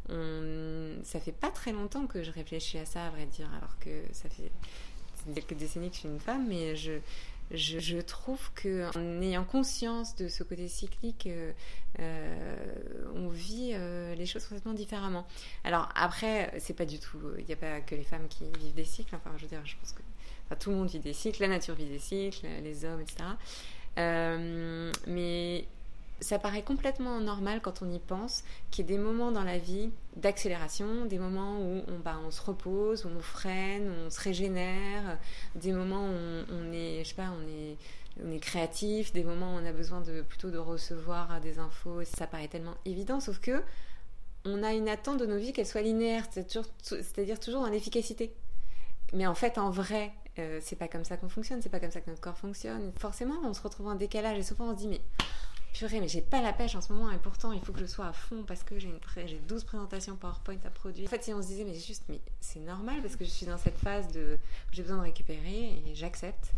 on, 0.10 1.04
ça 1.04 1.20
fait 1.20 1.34
pas 1.34 1.52
très 1.52 1.74
longtemps 1.74 2.08
que 2.08 2.24
je 2.24 2.32
réfléchis 2.32 2.78
à 2.78 2.86
ça, 2.86 3.08
à 3.08 3.10
vrai 3.10 3.26
dire, 3.26 3.50
alors 3.58 3.78
que 3.80 4.04
ça 4.14 4.30
fait 4.30 4.52
quelques 5.36 5.56
décennies 5.56 5.90
que 5.90 5.96
je 5.96 6.00
suis 6.00 6.10
une 6.10 6.20
femme, 6.20 6.48
mais 6.48 6.76
je, 6.76 6.94
je, 7.54 8.00
trouve 8.00 8.52
que 8.54 8.88
en 8.98 9.22
ayant 9.22 9.44
conscience 9.44 10.16
de 10.16 10.28
ce 10.28 10.44
côté 10.44 10.68
cyclique, 10.68 11.28
euh, 11.28 11.52
euh, 12.00 12.56
on 13.16 13.30
vit 13.30 13.72
euh, 13.74 14.16
les 14.16 14.26
choses 14.26 14.46
complètement 14.46 14.74
différemment. 14.74 15.28
Alors 15.64 15.90
après, 15.96 16.54
c'est 16.60 16.74
pas 16.74 16.86
du 16.86 17.00
tout, 17.00 17.20
il 17.38 17.46
n'y 17.46 17.54
a 17.54 17.58
pas 17.58 17.82
que 17.82 17.96
les 17.96 18.04
femmes 18.04 18.28
qui 18.30 18.46
vivent 18.60 18.74
des 18.74 18.86
cycles. 18.86 19.16
Enfin, 19.16 19.32
je 19.38 19.44
veux 19.44 19.50
dire, 19.50 19.62
je 19.66 19.76
pense 19.78 19.92
que 19.92 20.56
tout 20.56 20.70
le 20.70 20.78
monde 20.78 20.90
vit 20.90 21.00
des 21.00 21.14
cycles, 21.14 21.42
la 21.42 21.48
nature 21.48 21.76
vit 21.76 21.86
des 21.86 22.00
cycles, 22.00 22.46
les 22.64 22.86
hommes, 22.86 23.02
etc. 23.02 23.24
mais 25.08 25.66
ça 26.22 26.38
paraît 26.38 26.62
complètement 26.62 27.20
normal 27.20 27.62
quand 27.62 27.82
on 27.82 27.92
y 27.92 28.00
pense 28.00 28.44
qu'il 28.70 28.86
y 28.86 28.94
ait 28.94 28.96
des 28.96 29.02
moments 29.02 29.32
dans 29.32 29.44
la 29.44 29.58
vie 29.58 29.90
d'accélération, 30.16 31.06
des 31.06 31.18
moments 31.18 31.60
où 31.60 31.84
on, 31.88 32.00
bah, 32.00 32.18
se 32.30 32.42
repose, 32.42 33.06
où 33.06 33.10
on 33.10 33.22
freine, 33.22 33.90
où 33.90 33.94
on 34.06 34.10
se 34.10 34.22
régénère, 34.22 35.18
des 35.56 35.74
moments 35.74 36.06
où 36.06 36.46
on, 36.52 36.72
est, 36.72 37.04
je 37.04 37.10
sais 37.10 37.16
pas, 37.16 37.32
on 37.32 37.48
est, 37.48 38.40
créatif, 38.40 39.14
des 39.14 39.24
moments 39.24 39.56
où 39.56 39.60
on 39.60 39.66
a 39.66 39.72
besoin 39.72 40.04
plutôt 40.28 40.52
de 40.52 40.60
recevoir 40.60 41.42
des 41.42 41.58
infos. 41.58 42.04
Ça 42.04 42.28
paraît 42.28 42.48
tellement 42.48 42.76
évident, 42.86 43.20
sauf 43.20 43.40
que 43.40 43.64
on 44.46 44.64
a 44.64 44.74
une 44.74 44.90
attente 44.90 45.20
de 45.20 45.26
nos 45.26 45.38
vies 45.38 45.54
qu'elle 45.54 45.68
soit 45.68 45.82
linéaire, 45.82 46.26
c'est-à-dire 46.82 47.40
toujours 47.40 47.62
dans 47.62 47.70
l'efficacité. 47.70 48.34
Mais 49.14 49.28
en 49.28 49.36
fait, 49.36 49.58
en 49.58 49.70
vrai, 49.70 50.12
euh, 50.40 50.60
c'est 50.62 50.76
pas 50.76 50.88
comme 50.88 51.04
ça 51.04 51.18
qu'on 51.18 51.30
fonctionne, 51.30 51.62
c'est 51.62 51.70
pas 51.70 51.80
comme 51.80 51.92
ça 51.92 52.02
que 52.02 52.10
notre 52.10 52.22
corps 52.22 52.38
fonctionne. 52.38 52.92
Forcément, 52.98 53.36
on 53.44 53.54
se 53.54 53.62
retrouve 53.62 53.88
en 53.88 53.96
décalage 53.96 54.38
et 54.38 54.44
souvent 54.44 54.70
on 54.70 54.72
se 54.72 54.78
dit 54.78 54.88
mais 54.88 55.02
purée, 55.74 56.00
mais 56.00 56.08
j'ai 56.08 56.22
pas 56.22 56.42
la 56.42 56.54
pêche 56.54 56.76
en 56.76 56.82
ce 56.82 56.92
moment 56.92 57.12
et 57.12 57.18
pourtant 57.18 57.52
il 57.52 57.62
faut 57.62 57.72
que 57.72 57.80
je 57.80 57.86
sois 57.86 58.08
à 58.08 58.14
fond 58.14 58.44
parce 58.48 58.64
que 58.64 58.80
j'ai 58.80 58.94
j'ai 59.26 59.40
12 59.48 59.64
présentations 59.64 60.16
PowerPoint 60.16 60.58
à 60.66 60.70
produire. 60.70 61.08
En 61.08 61.10
fait, 61.10 61.24
si 61.24 61.34
on 61.34 61.42
se 61.42 61.48
disait, 61.48 61.64
mais 61.64 61.76
juste, 61.76 62.04
mais 62.10 62.20
c'est 62.40 62.60
normal 62.60 63.02
parce 63.02 63.16
que 63.16 63.26
je 63.26 63.30
suis 63.30 63.46
dans 63.46 63.58
cette 63.58 63.78
phase 63.78 64.08
de 64.10 64.38
j'ai 64.72 64.82
besoin 64.82 64.98
de 64.98 65.04
récupérer 65.04 65.82
et 65.86 65.96
j'accepte. 65.96 66.52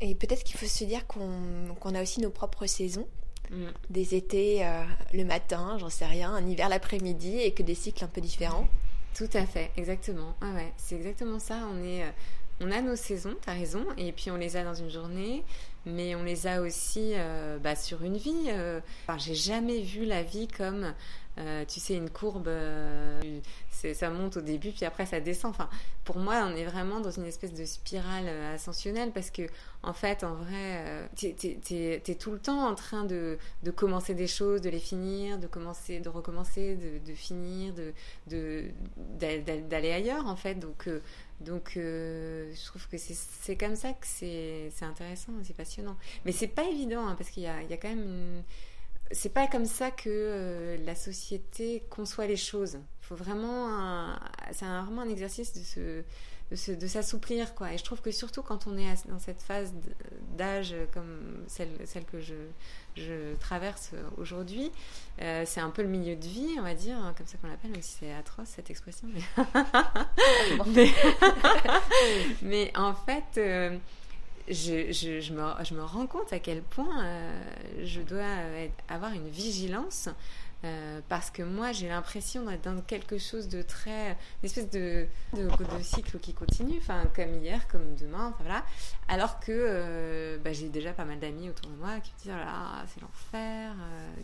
Et 0.00 0.14
peut-être 0.14 0.44
qu'il 0.44 0.56
faut 0.56 0.66
se 0.66 0.84
dire 0.84 1.06
qu'on 1.06 1.94
a 1.94 2.02
aussi 2.02 2.20
nos 2.20 2.30
propres 2.30 2.66
saisons. 2.66 3.06
mm. 3.50 3.66
des 3.90 4.14
étés 4.14 4.66
le 5.12 5.24
matin, 5.24 5.76
j'en 5.78 5.90
sais 5.90 6.06
rien, 6.06 6.32
un 6.32 6.46
hiver 6.46 6.68
l'après-midi 6.68 7.38
et 7.38 7.52
que 7.52 7.62
des 7.62 7.74
cycles 7.74 8.04
un 8.04 8.08
peu 8.08 8.20
différents. 8.20 8.68
Tout 9.14 9.28
à 9.34 9.44
fait, 9.44 9.70
exactement. 9.76 10.36
Ah 10.40 10.52
ouais, 10.54 10.72
c'est 10.76 10.94
exactement 10.94 11.38
ça. 11.38 11.66
On 11.72 11.82
est, 11.82 12.04
on 12.60 12.70
a 12.70 12.80
nos 12.80 12.96
saisons, 12.96 13.34
t'as 13.42 13.54
raison, 13.54 13.84
et 13.96 14.12
puis 14.12 14.30
on 14.30 14.36
les 14.36 14.56
a 14.56 14.64
dans 14.64 14.74
une 14.74 14.90
journée, 14.90 15.44
mais 15.86 16.14
on 16.14 16.22
les 16.22 16.46
a 16.46 16.60
aussi 16.60 17.12
bah, 17.62 17.76
sur 17.76 18.02
une 18.02 18.16
vie. 18.16 18.50
Enfin, 19.06 19.18
j'ai 19.18 19.34
jamais 19.34 19.80
vu 19.80 20.04
la 20.04 20.22
vie 20.22 20.48
comme 20.48 20.92
euh, 21.38 21.64
tu 21.64 21.80
sais, 21.80 21.94
une 21.94 22.10
courbe, 22.10 22.48
euh, 22.48 23.40
ça 23.70 24.10
monte 24.10 24.36
au 24.36 24.40
début, 24.40 24.72
puis 24.72 24.84
après 24.84 25.06
ça 25.06 25.20
descend. 25.20 25.50
Enfin, 25.52 25.70
pour 26.04 26.18
moi, 26.18 26.46
on 26.46 26.56
est 26.56 26.64
vraiment 26.64 27.00
dans 27.00 27.10
une 27.10 27.24
espèce 27.24 27.54
de 27.54 27.64
spirale 27.64 28.24
euh, 28.26 28.54
ascensionnelle 28.54 29.12
parce 29.12 29.30
que, 29.30 29.42
en 29.82 29.92
fait, 29.92 30.24
en 30.24 30.34
vrai, 30.34 31.08
tu 31.16 31.28
es, 31.28 32.14
tout 32.16 32.32
le 32.32 32.38
temps 32.38 32.66
en 32.66 32.74
train 32.74 33.04
de, 33.04 33.38
commencer 33.74 34.14
des 34.14 34.26
choses, 34.26 34.60
de 34.60 34.70
les 34.70 34.80
finir, 34.80 35.38
de 35.38 35.46
commencer, 35.46 36.00
de 36.00 36.08
recommencer, 36.08 36.76
de, 36.76 37.14
finir, 37.14 37.72
de 38.26 38.64
d'aller 39.18 39.92
ailleurs, 39.92 40.26
en 40.26 40.36
fait. 40.36 40.56
Donc, 40.56 40.88
donc, 41.40 41.72
je 41.76 42.66
trouve 42.66 42.86
que 42.88 42.98
c'est 42.98 43.56
comme 43.56 43.76
ça 43.76 43.92
que 43.92 44.06
c'est 44.06 44.70
intéressant, 44.82 45.32
c'est 45.44 45.56
passionnant. 45.56 45.96
Mais 46.26 46.32
c'est 46.32 46.48
pas 46.48 46.64
évident, 46.64 47.06
hein, 47.06 47.14
parce 47.16 47.30
qu'il 47.30 47.44
y 47.44 47.46
y 47.46 47.48
a 47.72 47.76
quand 47.76 47.88
même 47.88 48.02
une 48.02 48.42
c'est 49.12 49.32
pas 49.32 49.46
comme 49.46 49.66
ça 49.66 49.90
que 49.90 50.08
euh, 50.08 50.76
la 50.84 50.94
société 50.94 51.84
conçoit 51.90 52.26
les 52.26 52.36
choses. 52.36 52.78
Il 53.02 53.06
faut 53.06 53.16
vraiment, 53.16 54.14
c'est 54.52 54.64
vraiment 54.64 55.02
un 55.02 55.08
exercice 55.08 55.52
de 55.52 55.60
se, 56.54 56.72
de, 56.72 56.86
s'assouplir 56.86 57.54
quoi. 57.54 57.72
Et 57.72 57.78
je 57.78 57.82
trouve 57.84 58.00
que 58.00 58.12
surtout 58.12 58.42
quand 58.42 58.66
on 58.68 58.78
est 58.78 59.08
dans 59.08 59.18
cette 59.18 59.42
phase 59.42 59.74
d'âge 60.36 60.74
comme 60.92 61.44
celle, 61.48 61.70
celle 61.86 62.04
que 62.04 62.20
je, 62.20 62.34
je 62.96 63.34
traverse 63.40 63.92
aujourd'hui, 64.16 64.70
euh, 65.22 65.44
c'est 65.46 65.60
un 65.60 65.70
peu 65.70 65.82
le 65.82 65.88
milieu 65.88 66.16
de 66.16 66.26
vie, 66.26 66.56
on 66.58 66.62
va 66.62 66.74
dire, 66.74 66.96
hein, 66.96 67.14
comme 67.16 67.26
ça 67.26 67.36
qu'on 67.38 67.48
l'appelle, 67.48 67.70
même 67.70 67.82
si 67.82 67.96
c'est 68.00 68.12
atroce 68.12 68.48
cette 68.48 68.70
expression. 68.70 69.08
Mais, 70.66 70.90
mais, 72.42 72.72
en 72.76 72.94
fait. 72.94 73.38
Euh, 73.38 73.76
je, 74.50 75.32
me, 75.74 75.82
rends 75.82 76.06
compte 76.06 76.32
à 76.32 76.38
quel 76.38 76.62
point 76.62 77.04
euh, 77.04 77.42
je 77.82 78.00
dois 78.00 78.24
avoir 78.88 79.12
une 79.12 79.28
vigilance 79.28 80.08
euh, 80.62 81.00
parce 81.08 81.30
que 81.30 81.42
moi 81.42 81.72
j'ai 81.72 81.88
l'impression 81.88 82.44
d'être 82.44 82.64
dans 82.64 82.82
quelque 82.82 83.16
chose 83.16 83.48
de 83.48 83.62
très 83.62 84.10
une 84.10 84.44
espèce 84.44 84.68
de, 84.68 85.06
cycle 85.80 86.18
qui 86.18 86.34
continue 86.34 86.80
comme 87.14 87.34
hier 87.42 87.66
comme 87.68 87.94
demain 87.94 88.34
voilà. 88.40 88.64
Alors 89.08 89.40
que 89.40 89.52
euh, 89.52 90.38
bah, 90.38 90.52
j'ai 90.52 90.68
déjà 90.68 90.92
pas 90.92 91.06
mal 91.06 91.18
d'amis 91.18 91.48
autour 91.48 91.70
de 91.70 91.76
moi 91.76 91.98
qui 92.00 92.12
me 92.12 92.18
disent 92.18 92.32
oh 92.34 92.44
là 92.44 92.84
c'est 92.92 93.00
l'enfer 93.00 93.72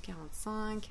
45 0.02 0.90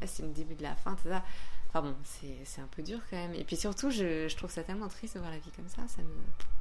là 0.00 0.06
c'est 0.06 0.24
le 0.24 0.30
début 0.30 0.54
de 0.54 0.62
la 0.64 0.74
fin 0.74 0.94
tout 0.94 1.08
ça. 1.08 1.22
Enfin 1.68 1.82
bon 1.82 1.94
c'est 2.02 2.60
un 2.60 2.68
peu 2.68 2.82
dur 2.82 2.98
quand 3.10 3.16
même. 3.16 3.34
Et 3.34 3.44
puis 3.44 3.56
surtout 3.56 3.90
je, 3.90 4.26
je 4.26 4.36
trouve 4.36 4.50
ça 4.50 4.64
tellement 4.64 4.88
triste 4.88 5.14
de 5.14 5.20
voir 5.20 5.30
la 5.30 5.38
vie 5.38 5.52
comme 5.54 5.68
ça 5.68 5.82
ça 5.86 6.02
me 6.02 6.57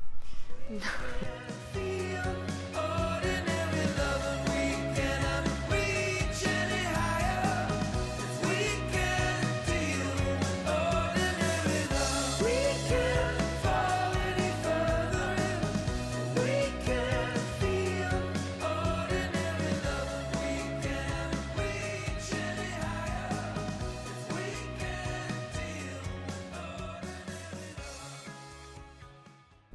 i 0.69 0.79
feel 1.73 2.37
No. 2.77 4.46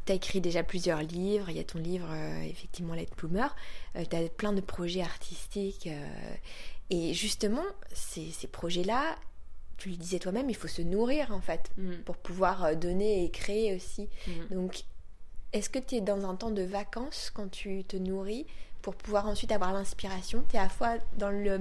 Tu 0.05 0.13
as 0.13 0.15
écrit 0.15 0.41
déjà 0.41 0.63
plusieurs 0.63 1.03
livres, 1.03 1.49
il 1.51 1.57
y 1.57 1.61
a 1.61 1.65
ton 1.65 1.79
livre 1.79 2.09
euh, 2.11 2.43
effectivement 2.43 2.95
Let 2.95 3.09
Bloomer, 3.17 3.55
euh, 3.97 4.05
tu 4.09 4.17
as 4.17 4.29
plein 4.29 4.53
de 4.53 4.61
projets 4.61 5.03
artistiques 5.03 5.87
euh, 5.87 6.35
et 6.91 7.15
justement 7.15 7.65
ces, 7.93 8.33
projets-là, 8.51 9.17
tu 9.77 9.91
le 9.91 9.97
disais 9.97 10.19
toi-même, 10.19 10.51
il 10.51 10.57
faut 10.57 10.69
se 10.69 10.83
nourrir 10.83 11.33
en 11.33 11.41
fait 11.41 11.71
mm. 11.77 11.97
pour 12.05 12.17
pouvoir 12.17 12.77
donner 12.77 13.25
et 13.25 13.31
créer 13.31 13.75
aussi. 13.75 14.09
Mm. 14.27 14.55
Donc 14.55 14.85
est-ce 15.53 15.71
que 15.71 15.79
tu 15.79 15.97
es 15.97 16.01
dans 16.01 16.29
un 16.29 16.35
temps 16.35 16.51
de 16.51 16.63
vacances 16.63 17.31
quand 17.33 17.51
tu 17.51 17.85
te 17.85 17.97
nourris 17.97 18.47
pour 18.81 18.97
pouvoir 18.97 19.29
ensuite 19.29 19.53
avoir 19.53 19.73
l'inspiration? 19.73 20.45
Tu 20.49 20.57
es 20.57 20.59
à 20.59 20.65
la 20.65 20.69
fois 20.69 20.97
dans 21.17 21.31
le 21.31 21.61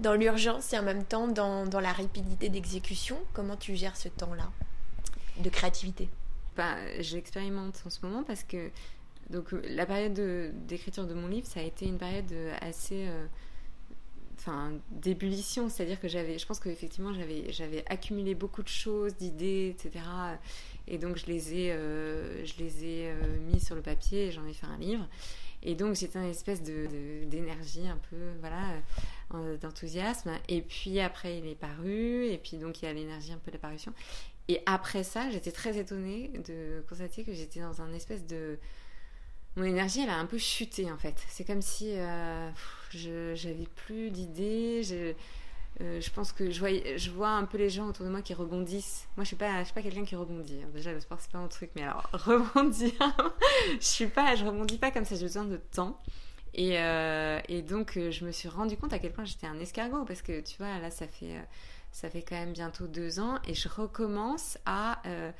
dans 0.00 0.14
l'urgence 0.14 0.72
et 0.72 0.78
en 0.78 0.82
même 0.82 1.04
temps 1.04 1.28
dans, 1.28 1.66
dans 1.66 1.80
la 1.80 1.92
rapidité 1.92 2.48
d'exécution. 2.48 3.18
Comment 3.34 3.56
tu 3.56 3.76
gères 3.76 3.96
ce 3.96 4.08
temps-là 4.08 4.50
de 5.38 5.50
créativité? 5.50 6.08
J'expérimente 6.98 7.82
en 7.86 7.90
ce 7.90 8.04
moment 8.04 8.22
parce 8.22 8.44
que 8.44 8.70
donc 9.30 9.52
la 9.52 9.86
période 9.86 10.12
d'écriture 10.66 11.06
de, 11.06 11.14
mon 11.14 11.28
livre, 11.28 11.46
ça 11.46 11.60
a 11.60 11.62
été 11.62 11.86
une 11.86 11.98
période 11.98 12.32
assez 12.60 13.06
euh, 13.06 13.26
enfin 14.38 14.72
d'ébullition, 14.90 15.68
c'est-à-dire 15.68 16.00
que 16.00 16.08
j'avais 16.08 16.38
je 16.38 16.46
pense 16.46 16.58
qu'effectivement 16.58 17.12
j'avais 17.12 17.84
accumulé 17.88 18.34
beaucoup 18.34 18.62
de 18.62 18.68
choses, 18.68 19.14
d'idées, 19.16 19.74
etc. 19.76 20.04
Et 20.88 20.98
donc 20.98 21.16
je 21.16 21.26
les 21.26 21.54
ai 21.54 21.72
euh, 21.72 22.44
je 22.44 22.54
les 22.58 22.84
ai 22.84 23.10
euh, 23.10 23.38
mis 23.52 23.60
sur 23.60 23.76
le 23.76 23.82
papier 23.82 24.26
et 24.26 24.32
j'en 24.32 24.46
ai 24.46 24.52
fait 24.52 24.66
un 24.66 24.78
livre. 24.78 25.06
Et 25.62 25.74
donc 25.74 25.96
c'était 25.96 26.18
une 26.18 26.30
espèce 26.30 26.62
de 26.62 26.88
d'énergie 27.26 27.86
un 27.86 27.98
peu 28.10 28.16
voilà 28.40 28.62
d'enthousiasme. 29.60 30.32
Et 30.48 30.60
puis 30.60 30.98
après 30.98 31.38
il 31.38 31.46
est 31.46 31.54
paru 31.54 32.26
et 32.26 32.38
puis 32.38 32.56
donc 32.56 32.82
il 32.82 32.86
y 32.86 32.88
a 32.88 32.92
l'énergie 32.92 33.32
un 33.32 33.38
peu 33.38 33.52
de 33.52 33.58
parution. 33.58 33.92
Et 34.50 34.60
après 34.66 35.04
ça, 35.04 35.30
j'étais 35.30 35.52
très 35.52 35.78
étonnée 35.78 36.32
de 36.44 36.82
constater 36.88 37.22
que 37.22 37.32
j'étais 37.32 37.60
dans 37.60 37.82
un 37.82 37.92
espèce 37.92 38.26
de... 38.26 38.58
Mon 39.54 39.62
énergie, 39.62 40.00
elle 40.02 40.10
a 40.10 40.16
un 40.16 40.26
peu 40.26 40.38
chuté 40.38 40.90
en 40.90 40.98
fait. 40.98 41.14
C'est 41.28 41.44
comme 41.44 41.62
si 41.62 41.92
euh, 41.92 42.50
j'avais 42.92 43.68
plus 43.76 44.10
d'idées. 44.10 44.82
Je, 44.82 45.12
euh, 45.82 46.00
pense 46.16 46.32
que 46.32 46.50
je 46.50 46.58
vois, 46.58 46.70
je 46.96 47.10
vois 47.12 47.28
un 47.28 47.44
peu 47.44 47.58
les 47.58 47.70
gens 47.70 47.86
autour 47.86 48.04
de 48.04 48.10
moi 48.10 48.22
qui 48.22 48.34
rebondissent. 48.34 49.06
Moi, 49.16 49.22
je 49.22 49.28
suis 49.28 49.36
pas, 49.36 49.64
suis 49.64 49.72
pas 49.72 49.82
quelqu'un 49.82 50.04
qui 50.04 50.16
rebondit. 50.16 50.58
Déjà, 50.74 50.92
le 50.92 50.98
sport 50.98 51.18
c'est 51.20 51.30
pas 51.30 51.38
mon 51.38 51.46
truc, 51.46 51.70
mais 51.76 51.82
alors 51.82 52.10
rebondir, 52.12 52.90
je 53.74 53.86
suis 53.86 54.08
pas, 54.08 54.34
je 54.34 54.44
rebondis 54.44 54.78
pas 54.78 54.90
comme 54.90 55.04
ça. 55.04 55.14
J'ai 55.14 55.26
besoin 55.26 55.44
de 55.44 55.58
temps. 55.58 55.96
Et, 56.54 56.76
euh, 56.76 57.38
et 57.48 57.62
donc, 57.62 57.92
je 57.96 58.24
me 58.24 58.32
suis 58.32 58.48
rendu 58.48 58.76
compte 58.76 58.92
à 58.92 58.98
quel 58.98 59.12
point 59.12 59.24
j'étais 59.24 59.46
un 59.46 59.60
escargot 59.60 60.04
parce 60.06 60.22
que 60.22 60.40
tu 60.40 60.56
vois, 60.58 60.80
là, 60.80 60.90
ça 60.90 61.06
fait 61.06 61.36
ça 61.92 62.08
fait 62.08 62.22
quand 62.22 62.36
même 62.36 62.52
bientôt 62.52 62.86
deux 62.86 63.20
ans, 63.20 63.38
et 63.46 63.54
je 63.54 63.68
recommence 63.68 64.58
à, 64.66 65.00
euh, 65.06 65.32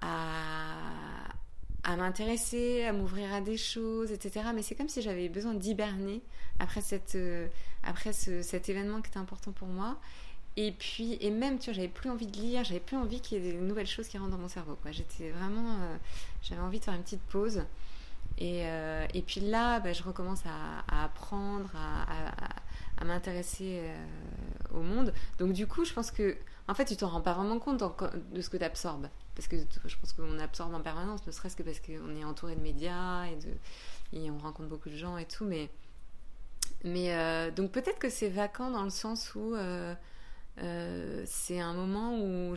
à, 0.00 1.96
m'intéresser, 1.96 2.84
à 2.84 2.92
m'ouvrir 2.92 3.32
à 3.32 3.40
des 3.40 3.56
choses, 3.56 4.12
etc. 4.12 4.46
Mais 4.54 4.62
c'est 4.62 4.74
comme 4.74 4.88
si 4.88 5.02
j'avais 5.02 5.28
besoin 5.28 5.54
d'hiberner 5.54 6.22
après, 6.58 6.80
cette, 6.80 7.14
euh, 7.14 7.48
après 7.82 8.12
ce, 8.12 8.42
cet 8.42 8.68
événement 8.68 9.00
qui 9.00 9.08
était 9.08 9.18
important 9.18 9.52
pour 9.52 9.68
moi. 9.68 9.98
Et 10.56 10.72
puis, 10.72 11.16
et 11.20 11.30
même, 11.30 11.58
tu 11.58 11.66
vois, 11.66 11.74
j'avais 11.74 11.88
plus 11.88 12.10
envie 12.10 12.26
de 12.26 12.36
lire, 12.36 12.64
j'avais 12.64 12.80
plus 12.80 12.96
envie 12.96 13.20
qu'il 13.20 13.38
y 13.38 13.48
ait 13.48 13.52
des 13.52 13.58
nouvelles 13.58 13.86
choses 13.86 14.08
qui 14.08 14.18
rentrent 14.18 14.32
dans 14.32 14.38
mon 14.38 14.48
cerveau. 14.48 14.76
J'étais 14.90 15.30
vraiment, 15.30 15.74
euh, 15.74 15.96
j'avais 16.42 16.60
envie 16.60 16.80
de 16.80 16.84
faire 16.84 16.94
une 16.94 17.02
petite 17.02 17.22
pause. 17.22 17.62
Et, 18.40 18.62
et 19.14 19.22
puis 19.22 19.40
là, 19.40 19.80
bah, 19.80 19.92
je 19.92 20.02
recommence 20.02 20.42
à, 20.46 21.04
apprendre, 21.04 21.70
à 21.74 22.06
m'intéresser 23.04 23.80
euh, 23.80 23.96
au 24.74 24.82
monde. 24.82 25.12
Donc 25.38 25.52
du 25.52 25.66
coup, 25.66 25.84
je 25.84 25.92
pense 25.92 26.10
que, 26.10 26.36
en 26.66 26.74
fait, 26.74 26.84
tu 26.84 26.96
t'en 26.96 27.08
rends 27.08 27.20
pas 27.20 27.34
vraiment 27.34 27.58
compte 27.58 27.82
de 28.32 28.40
ce 28.40 28.48
que 28.48 28.56
tu 28.56 28.64
absorbes. 28.64 29.08
Parce 29.34 29.48
que 29.48 29.56
je 29.84 29.96
pense 29.96 30.12
qu'on 30.12 30.38
absorbe 30.38 30.74
en 30.74 30.80
permanence, 30.80 31.26
ne 31.26 31.32
serait-ce 31.32 31.56
que 31.56 31.62
parce 31.62 31.80
qu'on 31.80 32.16
est 32.16 32.24
entouré 32.24 32.56
de 32.56 32.60
médias 32.60 33.24
et, 33.26 33.36
de, 33.36 33.52
et 34.12 34.30
on 34.30 34.38
rencontre 34.38 34.68
beaucoup 34.68 34.90
de 34.90 34.96
gens 34.96 35.16
et 35.16 35.26
tout. 35.26 35.44
Mais, 35.44 35.70
mais 36.84 37.14
euh, 37.14 37.50
donc 37.50 37.70
peut-être 37.70 37.98
que 37.98 38.10
c'est 38.10 38.28
vacant 38.28 38.70
dans 38.70 38.84
le 38.84 38.90
sens 38.90 39.34
où... 39.34 39.54
Euh, 39.54 39.94
c'est 41.24 41.60
un 41.60 41.74
moment 41.74 42.18
où 42.18 42.54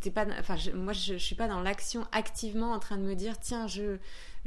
t'es 0.00 0.10
pas, 0.10 0.26
enfin, 0.38 0.56
moi 0.74 0.92
je, 0.92 1.14
je, 1.14 1.18
suis 1.18 1.34
pas 1.34 1.48
dans 1.48 1.60
l'action 1.60 2.06
activement 2.12 2.72
en 2.72 2.78
train 2.78 2.96
de 2.96 3.02
me 3.02 3.14
dire 3.14 3.38
tiens 3.40 3.66
je 3.66 3.98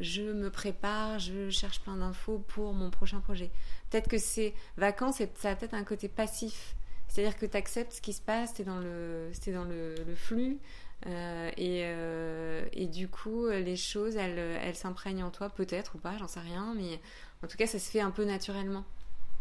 je 0.01 0.21
me 0.21 0.49
prépare, 0.49 1.19
je 1.19 1.49
cherche 1.49 1.81
plein 1.81 1.97
d'infos 1.97 2.39
pour 2.47 2.73
mon 2.73 2.89
prochain 2.89 3.19
projet. 3.19 3.51
Peut-être 3.89 4.07
que 4.07 4.17
ces 4.17 4.53
vacances, 4.77 5.21
ça 5.35 5.51
a 5.51 5.55
peut-être 5.55 5.73
un 5.73 5.83
côté 5.83 6.07
passif. 6.07 6.75
C'est-à-dire 7.07 7.37
que 7.37 7.45
tu 7.45 7.57
acceptes 7.57 7.93
ce 7.93 8.01
qui 8.01 8.13
se 8.13 8.21
passe, 8.21 8.53
tu 8.53 8.61
es 8.61 8.65
dans 8.65 8.79
le, 8.79 9.31
es 9.45 9.51
dans 9.51 9.65
le, 9.65 9.95
flux. 10.15 10.59
Euh, 11.07 11.49
et, 11.57 11.81
euh, 11.85 12.65
et, 12.73 12.87
du 12.87 13.07
coup, 13.07 13.47
les 13.47 13.75
choses, 13.75 14.15
elles 14.15 14.75
s'imprègnent 14.75 15.23
en 15.23 15.31
toi, 15.31 15.49
peut-être 15.49 15.95
ou 15.95 15.97
pas, 15.97 16.17
j'en 16.17 16.27
sais 16.27 16.39
rien. 16.39 16.73
Mais 16.75 16.99
en 17.43 17.47
tout 17.47 17.57
cas, 17.57 17.67
ça 17.67 17.79
se 17.79 17.89
fait 17.89 18.01
un 18.01 18.11
peu 18.11 18.25
naturellement. 18.25 18.85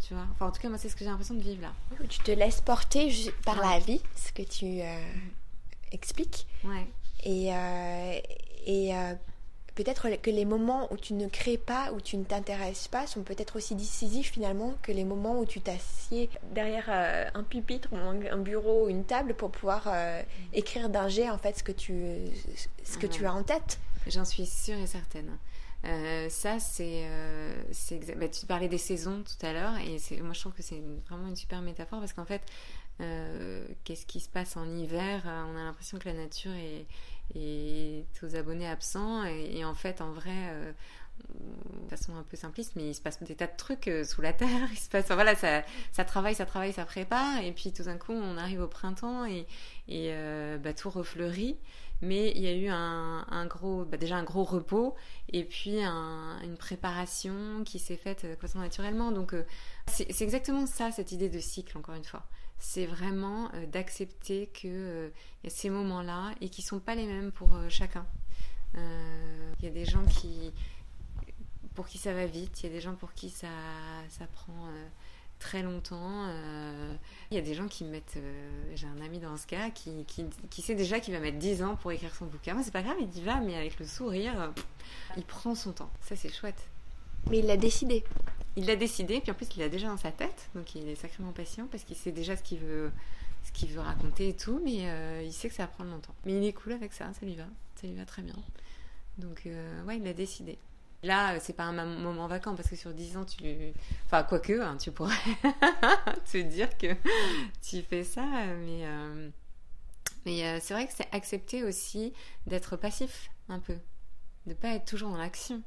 Tu 0.01 0.15
vois 0.15 0.25
enfin, 0.33 0.47
en 0.47 0.51
tout 0.53 0.61
cas, 0.61 0.69
moi, 0.69 0.79
c'est 0.79 0.89
ce 0.89 0.95
que 0.95 1.01
j'ai 1.01 1.11
l'impression 1.11 1.35
de 1.35 1.43
vivre 1.43 1.63
là. 1.63 1.73
Tu 2.09 2.21
te 2.21 2.31
laisses 2.31 2.61
porter 2.61 3.13
par 3.45 3.61
la 3.61 3.79
vie, 3.79 4.01
ce 4.15 4.33
que 4.33 4.43
tu 4.43 4.81
euh, 4.81 5.13
expliques. 5.93 6.47
Ouais. 6.65 6.87
Et, 7.25 7.51
et 8.67 8.95
peut-être 9.79 10.09
que 10.21 10.31
les 10.31 10.45
moments 10.45 10.93
où 10.93 10.97
tu 10.97 11.15
ne 11.15 11.29
crées 11.29 11.57
pas, 11.57 11.93
où 11.93 12.01
tu 12.01 12.17
ne 12.17 12.25
t'intéresses 12.25 12.89
pas, 12.89 13.07
sont 13.07 13.23
peut-être 13.23 13.55
aussi 13.55 13.77
décisifs 13.77 14.33
finalement 14.33 14.75
que 14.83 14.91
les 14.91 15.05
moments 15.05 15.39
où 15.39 15.47
tu 15.47 15.61
t'assieds 15.61 16.29
derrière 16.53 16.87
euh, 16.89 17.31
un 17.33 17.45
pupitre, 17.45 17.89
un, 17.95 18.39
bureau 18.39 18.87
ou 18.87 18.89
une 18.89 19.05
table 19.05 19.35
pour 19.35 19.53
pouvoir 19.53 19.85
euh, 19.87 20.21
écrire 20.53 20.89
d'un 20.89 21.07
jet 21.07 21.31
en 21.31 21.39
fait 21.39 21.59
ce 21.59 21.63
que 21.63 21.71
tu, 21.71 21.95
ce 22.83 22.99
que 22.99 23.07
tu 23.07 23.25
as 23.25 23.33
en 23.33 23.45
tête. 23.45 23.79
J'en 24.09 24.25
suis 24.25 24.47
sûre 24.47 24.79
et 24.79 24.89
certaine. 24.89 25.31
Euh, 25.85 26.29
ça, 26.29 26.59
c'est. 26.59 27.09
bah, 28.17 28.29
tu 28.29 28.47
parlais 28.47 28.69
des 28.69 28.79
saisons 28.79 29.23
tout 29.23 29.47
à 29.47 29.53
l'heure, 29.53 29.77
et 29.79 29.99
moi 30.21 30.33
je 30.33 30.41
trouve 30.41 30.53
que 30.53 30.63
c'est 30.63 30.83
vraiment 31.09 31.29
une 31.29 31.37
super 31.37 31.63
métaphore 31.63 32.01
parce 32.01 32.13
qu'en 32.13 32.25
fait, 32.25 32.43
qu'est-ce 33.85 34.07
qui 34.07 34.21
se 34.21 34.29
passe 34.29 34.57
en 34.57 34.69
hiver? 34.77 35.23
On 35.25 35.57
a 35.57 35.65
l'impression 35.65 35.99
que 35.99 36.09
la 36.09 36.15
nature 36.15 36.53
est, 36.53 36.87
et 37.35 38.05
aux 38.23 38.37
abonnés 38.37 38.69
absents. 38.69 39.25
Et, 39.25 39.65
en 39.65 39.75
fait, 39.75 40.01
en 40.01 40.13
vrai, 40.13 40.31
euh, 40.35 40.73
de 41.85 41.91
façon 41.91 42.15
un 42.17 42.23
peu 42.23 42.37
simpliste, 42.37 42.73
mais 42.77 42.89
il 42.91 42.95
se 42.95 43.01
passe 43.01 43.23
des 43.23 43.35
tas 43.35 43.47
de 43.47 43.57
trucs 43.57 43.89
euh, 43.89 44.05
sous 44.05 44.23
la 44.23 44.33
terre. 44.33 44.69
Il 44.71 44.79
se 44.79 44.89
passe, 44.89 45.07
voilà, 45.11 45.35
ça, 45.35 45.63
ça 45.93 46.05
travaille, 46.05 46.35
ça 46.35 46.47
travaille, 46.47 46.73
ça 46.73 46.85
prépare. 46.85 47.43
Et 47.43 47.53
puis 47.53 47.73
tout 47.73 47.85
d'un 47.85 47.97
coup, 47.97 48.13
on 48.13 48.37
arrive 48.37 48.63
au 48.63 48.69
printemps 48.69 49.27
et, 49.27 49.47
et 49.89 50.11
euh, 50.13 50.59
bah, 50.59 50.73
tout 50.73 50.91
refleurit. 50.91 51.57
Mais 52.01 52.33
il 52.37 52.43
y 52.43 52.47
a 52.47 52.55
eu 52.55 52.69
un, 52.69 53.47
gros, 53.47 53.85
bah, 53.85 53.97
déjà 53.97 54.17
un 54.17 54.23
gros 54.23 54.45
repos 54.45 54.95
et 55.33 55.45
puis 55.45 55.83
un, 55.83 56.41
une 56.45 56.57
préparation 56.57 57.65
qui 57.65 57.79
s'est 57.79 57.97
faite 57.97 58.25
de 58.25 58.59
naturellement. 58.59 59.11
Donc 59.11 59.35
c'est 59.87 60.21
exactement 60.21 60.67
ça, 60.67 60.93
cette 60.93 61.13
idée 61.13 61.29
de 61.29 61.41
cycle, 61.41 61.77
encore 61.77 61.95
une 61.97 62.05
fois 62.05 62.25
c'est 62.59 62.87
vraiment 62.87 63.51
euh, 63.55 63.67
d'accepter 63.67 64.49
qu'il 64.53 64.71
euh, 64.73 65.11
y 65.45 65.47
a 65.47 65.51
ces 65.51 65.71
moments-là 65.71 66.35
et 66.41 66.49
qui 66.49 66.63
ne 66.63 66.67
sont 66.67 66.81
pas 66.81 66.95
les 66.95 67.07
mêmes 67.07 67.33
pour 67.33 67.55
euh, 67.55 67.69
chacun. 67.69 68.07
Il 68.75 69.65
y 69.65 69.67
a 69.67 69.73
des 69.73 69.87
gens 69.87 70.05
qui, 70.05 70.53
pour 71.75 71.89
qui 71.89 71.99
ça 71.99 72.13
va 72.13 72.27
vite, 72.27 72.63
il 72.63 72.67
y 72.67 72.69
a 72.69 72.73
des 72.73 72.81
gens 72.81 72.95
pour 72.95 73.13
qui 73.13 73.31
ça, 73.31 73.49
ça 74.09 74.27
prend 74.27 74.69
très 75.39 75.63
longtemps. 75.63 76.27
Il 77.31 77.37
y 77.37 77.39
a 77.39 77.43
des 77.43 77.55
gens 77.55 77.69
qui 77.69 77.85
mettent. 77.85 78.19
J'ai 78.75 78.87
un 78.87 79.01
ami 79.01 79.19
dans 79.19 79.37
ce 79.37 79.47
cas 79.47 79.71
qui, 79.71 80.05
qui, 80.07 80.25
qui, 80.51 80.63
sait 80.63 80.75
déjà 80.75 81.01
qu'il 81.01 81.15
va 81.15 81.21
mettre 81.21 81.39
10 81.39 81.63
ans 81.63 81.77
pour 81.77 81.93
écrire 81.93 82.15
son 82.15 82.27
bouquin. 82.27 82.61
C'est 82.63 82.73
pas 82.73 82.83
grave, 82.83 82.97
il 83.01 83.17
y 83.17 83.23
va, 83.23 83.41
mais 83.41 83.57
avec 83.57 83.79
le 83.79 83.87
sourire, 83.87 84.53
il 85.17 85.25
prend 85.25 85.55
son 85.55 85.73
temps. 85.73 85.91
Ça, 86.01 86.17
c'est 86.17 86.33
chouette. 86.33 86.69
Mais 87.31 87.39
il 87.39 87.47
l'a 87.47 87.57
décidé 87.57 88.05
il 88.59 88.67
l'a 88.67 88.75
décidé, 88.75 89.21
puis 89.21 89.31
en 89.31 89.35
plus 89.35 89.47
il 89.57 89.61
l'a 89.61 89.69
déjà 89.69 89.87
dans 89.87 89.97
sa 89.97 90.11
tête, 90.11 90.51
donc 90.55 90.75
il 90.75 90.89
est 90.89 90.97
sacrément 90.97 91.33
patient 91.33 91.69
parce 91.71 91.85
qu'il 91.85 91.95
sait 91.95 92.11
déjà 92.11 92.37
ce 92.37 92.43
qu'il 92.43 92.59
veut, 92.59 92.91
ce 93.45 93.53
qu'il 93.53 93.69
veut 93.69 93.81
raconter 93.81 94.31
et 94.31 94.37
tout, 94.37 94.61
mais 94.65 94.91
euh, 94.91 95.23
il 95.25 95.33
sait 95.33 95.49
que 95.49 95.55
ça 95.55 95.63
va 95.63 95.69
prendre 95.69 95.91
longtemps. 95.93 96.15
Mais 96.25 96.37
il 96.37 96.45
est 96.45 96.53
cool 96.53 96.73
avec 96.73 96.93
ça, 96.93 97.13
ça 97.13 97.25
lui 97.25 97.37
va, 97.37 97.45
ça 97.77 97.87
lui 97.87 97.95
va 97.95 98.05
très 98.05 98.23
bien. 98.23 98.35
Donc 99.19 99.43
euh, 99.47 99.85
ouais, 99.85 99.99
il 99.99 100.03
l'a 100.03 100.13
décidé. 100.13 100.59
Là, 101.03 101.39
c'est 101.39 101.53
pas 101.53 101.65
un 101.65 101.85
moment 101.85 102.27
vacant 102.27 102.57
parce 102.57 102.69
que 102.69 102.77
sur 102.77 102.93
10 102.93 103.17
ans, 103.19 103.25
tu. 103.25 103.73
Enfin, 104.07 104.25
quoique, 104.25 104.61
hein, 104.61 104.77
tu 104.79 104.91
pourrais 104.91 105.15
te 106.33 106.39
dire 106.39 106.77
que 106.77 106.95
tu 107.63 107.83
fais 107.83 108.05
ça, 108.05 108.27
mais. 108.65 108.87
Euh, 108.87 109.31
mais 110.27 110.61
c'est 110.61 110.75
vrai 110.75 110.87
que 110.87 110.93
c'est 110.95 111.09
accepter 111.13 111.63
aussi 111.63 112.13
d'être 112.47 112.77
passif 112.77 113.31
un 113.49 113.61
peu, 113.61 113.77
de 114.47 114.53
pas 114.53 114.71
être 114.71 114.85
toujours 114.85 115.11
dans 115.11 115.17
l'action 115.17 115.63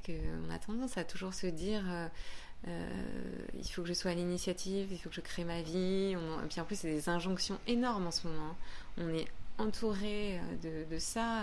qu'on 0.00 0.50
a 0.50 0.58
tendance 0.58 0.96
à 0.96 1.04
toujours 1.04 1.34
se 1.34 1.46
dire 1.46 1.82
euh, 1.88 2.08
euh, 2.68 2.90
il 3.54 3.68
faut 3.68 3.82
que 3.82 3.88
je 3.88 3.92
sois 3.92 4.12
à 4.12 4.14
l'initiative, 4.14 4.88
il 4.90 4.98
faut 4.98 5.08
que 5.08 5.14
je 5.14 5.20
crée 5.20 5.44
ma 5.44 5.62
vie. 5.62 6.12
et 6.12 6.48
puis 6.48 6.60
en 6.60 6.64
plus, 6.64 6.76
c'est 6.76 6.90
des 6.90 7.08
injonctions 7.08 7.58
énormes 7.66 8.06
en 8.06 8.10
ce 8.10 8.26
moment. 8.26 8.56
On 8.98 9.08
est 9.08 9.26
entouré 9.58 10.38
euh, 10.64 10.86
de, 10.86 10.98
ça. 10.98 11.42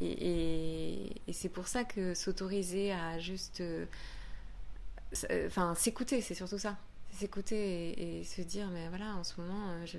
Et, 0.00 1.10
c'est 1.32 1.48
pour 1.48 1.68
ça 1.68 1.84
que 1.84 2.14
s'autoriser 2.14 2.92
à 2.92 3.18
juste. 3.18 3.62
Enfin, 5.46 5.74
s'écouter, 5.74 6.20
c'est 6.20 6.34
surtout 6.34 6.58
ça. 6.58 6.76
S'écouter 7.12 8.18
et, 8.18 8.24
se 8.24 8.42
dire 8.42 8.68
mais 8.72 8.88
voilà, 8.88 9.14
en 9.16 9.24
ce 9.24 9.40
moment, 9.40 9.86
je 9.86 9.98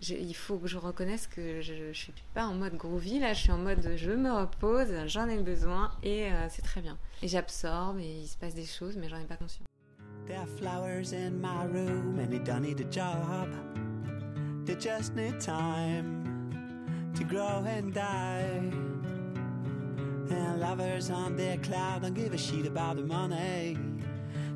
il 0.00 0.34
faut 0.34 0.58
que 0.58 0.66
je 0.66 0.78
reconnaisse 0.78 1.26
que 1.26 1.60
je 1.60 1.74
ne 1.74 1.92
suis 1.92 2.12
pas 2.34 2.46
en 2.46 2.54
mode 2.54 2.76
groovy, 2.76 3.18
là 3.18 3.34
je 3.34 3.40
suis 3.40 3.52
en 3.52 3.58
mode 3.58 3.92
je 3.96 4.10
me 4.10 4.32
repose, 4.32 4.88
j'en 5.06 5.28
ai 5.28 5.38
besoin 5.38 5.92
et 6.02 6.32
euh, 6.32 6.46
c'est 6.48 6.62
très 6.62 6.80
bien. 6.80 6.98
Et 7.22 7.28
j'absorbe 7.28 7.98
et 7.98 8.22
il 8.22 8.26
se 8.26 8.36
passe 8.36 8.54
des 8.54 8.64
choses 8.64 8.96
mais 8.96 9.08
j'en 9.08 9.18
ai 9.18 9.24
pas 9.24 9.36
conscience. 9.36 9.66
There 10.26 10.38
are 10.38 10.46
flowers 10.46 11.12
in 11.12 11.32
my 11.40 11.66
room 11.66 12.18
and 12.18 12.30
they 12.30 12.38
don't 12.38 12.62
need 12.62 12.80
a 12.80 12.90
job. 12.90 13.48
They 14.64 14.76
just 14.76 15.14
need 15.14 15.40
time 15.40 16.24
to 17.14 17.24
grow 17.24 17.64
and 17.66 17.92
die. 17.92 18.91
And 20.30 20.60
lovers 20.60 21.10
on 21.10 21.36
their 21.36 21.56
cloud 21.58 22.02
don't 22.02 22.14
give 22.14 22.32
a 22.32 22.38
shit 22.38 22.66
about 22.66 22.96
the 22.96 23.02
money. 23.02 23.76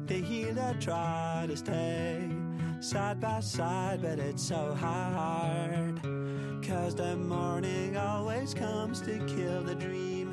They 0.07 0.21
heal, 0.21 0.55
they 0.55 0.75
try 0.81 1.47
to 1.49 1.57
stay. 1.57 2.29
side 2.81 3.21
by 3.21 3.41
side, 3.41 4.03
but 4.03 4.19
it's 4.19 4.43
so 4.43 4.75
hard. 4.75 6.01
Cause 6.67 6.95
the 6.95 7.17
morning 7.17 7.97
always 7.97 8.55
comes 8.55 9.01
to 9.03 9.19
kill 9.27 9.63
the 9.63 9.75
dream 9.75 10.26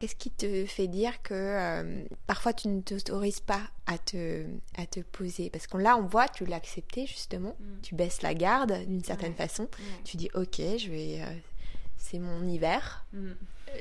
Qu'est-ce 0.00 0.16
qui 0.16 0.30
te 0.30 0.64
fait 0.64 0.88
dire 0.88 1.22
que 1.22 1.34
euh, 1.34 2.04
parfois 2.26 2.52
tu 2.52 2.68
ne 2.68 2.80
t'autorises 2.80 3.40
pas 3.40 3.60
à 3.86 3.98
te, 3.98 4.44
à 4.78 4.86
te 4.86 5.00
poser? 5.00 5.50
Parce 5.50 5.66
que 5.66 5.76
là, 5.76 5.96
on 5.96 6.06
voit, 6.06 6.26
tu 6.28 6.46
l'as 6.46 6.56
accepté 6.56 7.06
justement, 7.06 7.54
mm. 7.60 7.80
tu 7.82 7.94
baisses 7.94 8.22
la 8.22 8.34
garde 8.34 8.72
d'une 8.86 9.04
certaine 9.04 9.34
façon, 9.34 9.68
tu 10.04 10.16
dis 10.16 10.30
ok, 10.34 10.56
je 10.56 10.90
vais. 10.90 11.20
Euh, 11.20 11.26
c'est 11.98 12.18
mon 12.18 12.48
hiver. 12.48 13.04
Mm 13.12 13.32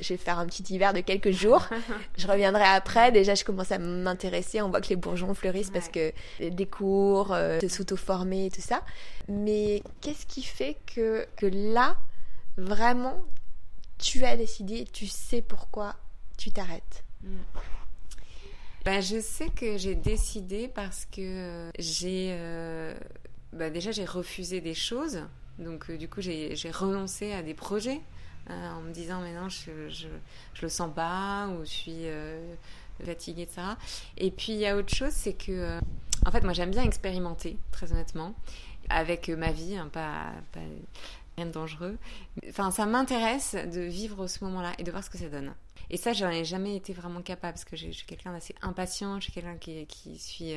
je 0.01 0.10
vais 0.10 0.17
faire 0.17 0.39
un 0.39 0.45
petit 0.45 0.63
hiver 0.73 0.93
de 0.93 1.01
quelques 1.01 1.32
jours. 1.32 1.67
je 2.17 2.27
reviendrai 2.27 2.63
après. 2.63 3.12
Déjà, 3.12 3.36
je 3.36 3.43
commence 3.43 3.71
à 3.71 3.79
m'intéresser. 3.79 4.62
On 4.62 4.69
voit 4.69 4.82
que 4.82 4.89
les 4.89 4.95
bourgeons 4.95 5.34
fleurissent 5.34 5.71
parce 5.71 5.89
que 5.89 6.13
des 6.39 6.65
cours, 6.65 7.34
euh, 7.34 7.60
de 7.60 7.67
s'auto-former 7.67 8.47
et 8.47 8.51
tout 8.51 8.62
ça. 8.62 8.84
Mais 9.27 9.84
qu'est-ce 10.01 10.25
qui 10.25 10.43
fait 10.43 10.77
que, 10.93 11.25
que 11.36 11.45
là, 11.45 11.97
vraiment, 12.58 13.21
tu 13.97 14.23
as 14.25 14.38
décidé, 14.38 14.86
tu 14.86 15.08
sais 15.08 15.41
pourquoi 15.41 15.95
tu 16.39 16.52
t'arrêtes 16.52 17.04
mm. 17.23 17.38
ben, 18.86 19.02
Je 19.02 19.19
sais 19.19 19.49
que 19.49 19.78
j'ai 19.78 19.95
décidé 19.95 20.67
parce 20.67 21.06
que 21.06 21.69
j'ai... 21.78 22.30
Euh, 22.32 22.97
ben, 23.54 23.71
déjà, 23.71 23.91
j'ai 23.91 24.06
refusé 24.06 24.62
des 24.62 24.75
choses. 24.75 25.21
Donc, 25.58 25.89
euh, 25.89 25.97
du 25.97 26.08
coup, 26.08 26.21
j'ai 26.21 26.71
renoncé 26.71 27.34
à 27.34 27.43
des 27.43 27.54
projets. 27.54 28.02
Euh, 28.49 28.71
en 28.71 28.82
me 28.82 28.91
disant 28.91 29.21
mais 29.21 29.34
non, 29.34 29.47
je, 29.47 29.89
je, 29.89 30.08
le 30.62 30.69
sens 30.69 30.91
pas 30.93 31.47
ou 31.49 31.60
je 31.60 31.69
suis 31.69 32.06
euh, 32.06 32.56
fatiguée, 33.06 33.43
etc. 33.43 33.62
Et 34.17 34.32
puis 34.32 34.54
il 34.54 34.58
y 34.58 34.65
a 34.65 34.75
autre 34.75 34.93
chose, 34.93 35.12
c'est 35.12 35.34
que 35.34 35.52
euh, 35.52 35.80
en 36.25 36.32
fait 36.32 36.43
moi 36.43 36.54
j'aime 36.54 36.71
bien 36.71 36.84
expérimenter, 36.84 37.58
très 37.71 37.91
honnêtement, 37.91 38.34
avec 38.89 39.30
ma 39.30 39.52
vie, 39.52 39.78
hein, 39.78 39.89
pas 39.91 40.32
rien 41.38 41.45
de 41.45 41.52
dangereux. 41.52 41.97
Enfin 42.49 42.71
ça 42.71 42.88
m'intéresse 42.88 43.56
de 43.71 43.82
vivre 43.82 44.25
ce 44.25 44.43
moment-là 44.45 44.71
et 44.80 44.84
de 44.84 44.89
voir 44.89 45.04
ce 45.04 45.12
que 45.12 45.19
ça 45.19 45.30
donne. 45.30 45.54
Et 45.89 45.97
ça, 45.97 46.13
j'en 46.13 46.30
ai 46.30 46.45
jamais 46.45 46.75
été 46.75 46.93
vraiment 46.93 47.21
capable 47.21 47.54
parce 47.54 47.65
que 47.65 47.75
je 47.75 47.89
suis 47.89 48.06
quelqu'un 48.06 48.32
d'assez 48.32 48.56
impatient, 48.62 49.19
je 49.19 49.25
suis 49.25 49.34
quelqu'un 49.34 49.58
qui, 49.58 49.88
suis, 50.19 50.54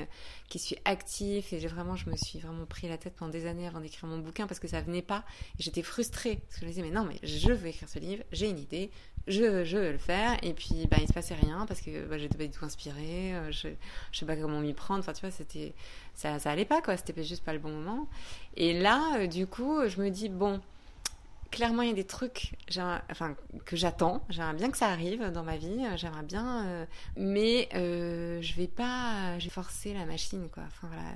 qui 0.49 0.59
suis 0.59 0.77
actif 0.85 1.53
et 1.53 1.59
vraiment, 1.67 1.97
je 1.97 2.11
me 2.11 2.17
suis 2.17 2.39
vraiment 2.39 2.67
pris 2.67 2.89
la 2.89 2.99
tête 2.99 3.15
pendant 3.17 3.33
des 3.33 3.47
années 3.47 3.67
avant 3.67 3.81
d'écrire 3.81 4.09
mon 4.09 4.19
bouquin 4.19 4.47
parce 4.47 4.61
que 4.61 4.69
ça 4.69 4.81
venait 4.81 5.03
pas. 5.03 5.25
J'étais 5.59 5.83
frustrée 5.83 6.37
parce 6.37 6.57
que 6.57 6.61
je 6.61 6.67
me 6.67 6.71
disais, 6.71 6.83
mais 6.83 6.91
non, 6.91 7.05
mais 7.05 7.19
je 7.23 7.53
veux 7.53 7.69
écrire 7.69 7.89
ce 7.89 7.99
livre, 7.99 8.23
j'ai 8.33 8.51
une 8.51 8.59
idée, 8.59 8.91
je, 9.27 9.65
je 9.65 9.79
veux 9.79 9.93
le 9.93 9.99
faire. 9.99 10.37
Et 10.43 10.53
puis, 10.53 10.87
bah, 10.91 10.99
il 11.01 11.09
se 11.09 11.13
passait 11.13 11.35
rien 11.35 11.65
parce 11.67 11.81
que 11.81 12.07
bah, 12.07 12.19
j'étais 12.19 12.37
pas 12.37 12.45
du 12.45 12.51
tout 12.51 12.65
inspirée, 12.65 13.35
euh, 13.35 13.53
je, 13.53 13.69
je 14.13 14.19
sais 14.19 14.27
pas 14.27 14.37
comment 14.37 14.61
m'y 14.61 14.75
prendre. 14.75 15.01
Enfin, 15.01 15.13
tu 15.13 15.21
vois, 15.23 15.31
c'était, 15.31 15.75
ça, 16.15 16.39
ça 16.39 16.51
allait 16.51 16.65
pas 16.65 16.83
quoi, 16.83 16.97
c'était 16.97 17.23
juste 17.23 17.45
pas 17.45 17.53
le 17.53 17.59
bon 17.59 17.71
moment. 17.71 18.09
Et 18.57 18.79
là, 18.79 19.19
euh, 19.19 19.27
du 19.27 19.47
coup, 19.47 19.89
je 19.89 20.01
me 20.01 20.11
dis, 20.11 20.29
bon, 20.29 20.61
clairement, 21.53 21.83
il 21.83 21.89
y 21.91 21.93
a 21.93 21.95
des 21.95 22.07
trucs 22.07 22.55
que 23.65 23.77
j'attends. 23.77 24.25
J'aimerais 24.29 24.55
bien 24.55 24.71
que 24.71 24.79
ça 24.79 24.89
arrive 24.89 25.31
dans 25.31 25.45
ma 25.45 25.57
vie. 25.57 25.79
J'aimerais 25.97 26.25
bien. 26.25 26.67
Euh, 26.67 26.87
mais 27.17 27.69
euh, 27.75 28.43
je 28.43 28.55
vais 28.55 28.67
pas. 28.67 29.39
Je 29.39 29.45
vais 29.45 29.51
forcer 29.51 29.95
la 29.95 30.05
machine, 30.05 30.49
quoi. 30.53 30.65
Enfin, 30.67 30.89
voilà. 30.89 31.09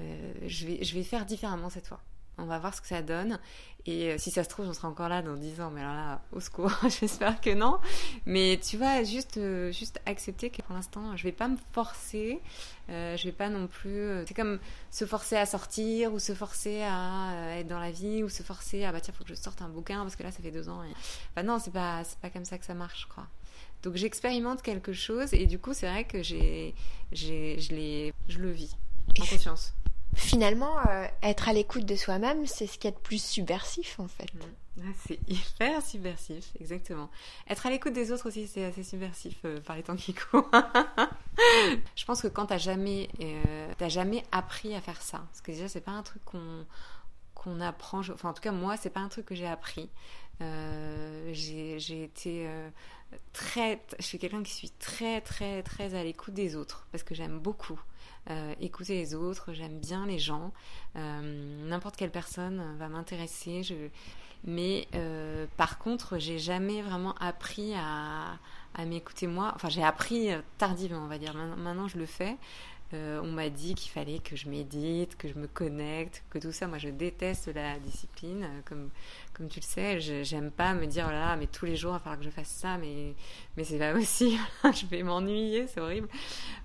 Euh, 0.00 0.32
je, 0.46 0.66
vais, 0.66 0.84
je 0.84 0.94
vais 0.94 1.02
faire 1.02 1.26
différemment 1.26 1.68
cette 1.68 1.88
fois. 1.88 2.00
On 2.38 2.46
va 2.46 2.58
voir 2.58 2.74
ce 2.74 2.80
que 2.80 2.86
ça 2.86 3.02
donne. 3.02 3.38
Et 3.86 4.10
euh, 4.10 4.18
si 4.18 4.30
ça 4.30 4.44
se 4.44 4.48
trouve, 4.48 4.68
on 4.68 4.74
sera 4.74 4.88
encore 4.88 5.08
là 5.08 5.22
dans 5.22 5.34
10 5.34 5.60
ans. 5.60 5.70
Mais 5.70 5.80
alors 5.80 5.94
là, 5.94 6.20
au 6.32 6.40
secours, 6.40 6.72
j'espère 7.00 7.40
que 7.40 7.54
non. 7.54 7.78
Mais 8.26 8.60
tu 8.62 8.76
vois, 8.76 9.02
juste, 9.02 9.38
euh, 9.38 9.72
juste 9.72 10.00
accepter 10.04 10.50
que 10.50 10.60
pour 10.62 10.74
l'instant, 10.74 11.16
je 11.16 11.22
vais 11.22 11.32
pas 11.32 11.48
me 11.48 11.56
forcer. 11.72 12.40
Euh, 12.90 13.16
je 13.16 13.24
vais 13.24 13.32
pas 13.32 13.48
non 13.48 13.66
plus. 13.66 14.24
c'est 14.26 14.34
comme 14.34 14.58
se 14.90 15.04
forcer 15.04 15.36
à 15.36 15.46
sortir 15.46 16.12
ou 16.12 16.18
se 16.18 16.34
forcer 16.34 16.82
à 16.82 17.56
être 17.58 17.66
dans 17.66 17.80
la 17.80 17.90
vie 17.90 18.22
ou 18.22 18.28
se 18.28 18.42
forcer 18.42 18.84
à 18.84 18.92
bah 18.92 19.00
tiens, 19.00 19.14
faut 19.16 19.24
que 19.24 19.30
je 19.30 19.34
sorte 19.34 19.62
un 19.62 19.68
bouquin 19.68 20.02
parce 20.02 20.16
que 20.16 20.22
là, 20.22 20.32
ça 20.32 20.42
fait 20.42 20.50
deux 20.50 20.68
ans. 20.68 20.82
Et... 20.84 20.92
Enfin, 21.32 21.42
non, 21.42 21.58
c'est 21.58 21.72
pas, 21.72 22.04
c'est 22.04 22.18
pas 22.18 22.30
comme 22.30 22.44
ça 22.44 22.58
que 22.58 22.66
ça 22.66 22.74
marche, 22.74 23.02
je 23.02 23.08
crois. 23.08 23.26
Donc 23.82 23.96
j'expérimente 23.96 24.62
quelque 24.62 24.92
chose 24.92 25.32
et 25.32 25.46
du 25.46 25.58
coup, 25.58 25.72
c'est 25.72 25.88
vrai 25.88 26.04
que 26.04 26.22
j'ai, 26.22 26.74
j'ai, 27.12 27.58
je, 27.58 28.12
je 28.28 28.38
le 28.38 28.50
vis 28.50 28.76
en 29.20 29.24
conscience 29.24 29.74
finalement, 30.18 30.76
euh, 30.88 31.06
être 31.22 31.48
à 31.48 31.52
l'écoute 31.52 31.84
de 31.84 31.96
soi-même, 31.96 32.46
c'est 32.46 32.66
ce 32.66 32.78
qui 32.78 32.88
est 32.88 32.90
le 32.90 32.96
plus 32.96 33.22
subversif 33.22 33.98
en 34.00 34.08
fait. 34.08 34.32
Mm. 34.34 34.82
c'est 35.06 35.18
hyper 35.28 35.82
subversif, 35.82 36.52
exactement. 36.60 37.08
Être 37.48 37.66
à 37.66 37.70
l'écoute 37.70 37.92
des 37.92 38.12
autres 38.12 38.28
aussi, 38.28 38.46
c'est 38.46 38.64
assez 38.64 38.82
subversif 38.82 39.38
euh, 39.44 39.60
par 39.60 39.76
les 39.76 39.82
temps 39.82 39.96
qui 39.96 40.14
courent. 40.14 40.50
je 41.96 42.04
pense 42.04 42.22
que 42.22 42.28
quand 42.28 42.46
t'as 42.46 42.58
jamais, 42.58 43.08
euh, 43.20 43.88
jamais 43.88 44.24
appris 44.32 44.74
à 44.74 44.80
faire 44.80 45.00
ça, 45.00 45.18
parce 45.18 45.40
que 45.40 45.52
déjà 45.52 45.68
c'est 45.68 45.80
pas 45.80 45.92
un 45.92 46.02
truc 46.02 46.24
qu'on 46.24 46.66
qu'on 47.34 47.60
apprend. 47.60 48.00
Enfin, 48.00 48.30
en 48.30 48.32
tout 48.32 48.42
cas, 48.42 48.50
moi, 48.50 48.76
c'est 48.76 48.90
pas 48.90 48.98
un 48.98 49.08
truc 49.08 49.26
que 49.26 49.36
j'ai 49.36 49.46
appris. 49.46 49.88
Euh, 50.40 51.30
j'ai 51.32 52.02
été 52.02 52.50
très. 53.32 53.80
Je 54.00 54.04
suis 54.04 54.18
quelqu'un 54.18 54.42
qui 54.42 54.52
suis 54.52 54.70
très, 54.70 55.20
très, 55.20 55.62
très 55.62 55.94
à 55.94 56.02
l'écoute 56.02 56.34
des 56.34 56.56
autres 56.56 56.88
parce 56.90 57.04
que 57.04 57.14
j'aime 57.14 57.38
beaucoup. 57.38 57.80
Écouter 58.60 58.94
les 58.94 59.14
autres, 59.14 59.52
j'aime 59.52 59.78
bien 59.78 60.06
les 60.06 60.18
gens. 60.18 60.52
N'importe 60.94 61.96
quelle 61.96 62.10
personne 62.10 62.76
va 62.78 62.88
m'intéresser. 62.88 63.62
Mais 64.44 64.86
euh, 64.94 65.46
par 65.56 65.78
contre, 65.78 66.18
j'ai 66.18 66.38
jamais 66.38 66.82
vraiment 66.82 67.14
appris 67.16 67.74
à, 67.74 68.38
à 68.74 68.84
m'écouter 68.84 69.26
moi. 69.26 69.52
Enfin, 69.54 69.68
j'ai 69.68 69.82
appris 69.82 70.30
tardivement, 70.58 71.04
on 71.04 71.08
va 71.08 71.18
dire. 71.18 71.34
Maintenant, 71.34 71.88
je 71.88 71.98
le 71.98 72.06
fais. 72.06 72.36
Euh, 72.94 73.20
on 73.22 73.30
m'a 73.30 73.50
dit 73.50 73.74
qu'il 73.74 73.90
fallait 73.90 74.18
que 74.18 74.34
je 74.34 74.48
médite, 74.48 75.16
que 75.16 75.28
je 75.28 75.34
me 75.34 75.46
connecte, 75.46 76.22
que 76.30 76.38
tout 76.38 76.52
ça. 76.52 76.66
Moi, 76.66 76.78
je 76.78 76.88
déteste 76.88 77.48
la 77.54 77.78
discipline, 77.78 78.44
euh, 78.44 78.60
comme, 78.64 78.88
comme 79.34 79.48
tu 79.48 79.60
le 79.60 79.64
sais. 79.64 80.00
J'aime 80.24 80.50
pas 80.50 80.72
me 80.72 80.86
dire, 80.86 81.04
oh 81.08 81.10
là 81.10 81.36
mais 81.36 81.46
tous 81.46 81.66
les 81.66 81.76
jours, 81.76 81.92
il 81.92 81.94
va 81.94 81.98
falloir 81.98 82.18
que 82.18 82.24
je 82.24 82.30
fasse 82.30 82.48
ça, 82.48 82.78
mais, 82.78 83.14
mais 83.56 83.64
c'est 83.64 83.78
pas 83.78 83.92
possible. 83.94 84.40
je 84.64 84.86
vais 84.86 85.02
m'ennuyer, 85.02 85.66
c'est 85.66 85.80
horrible. 85.80 86.08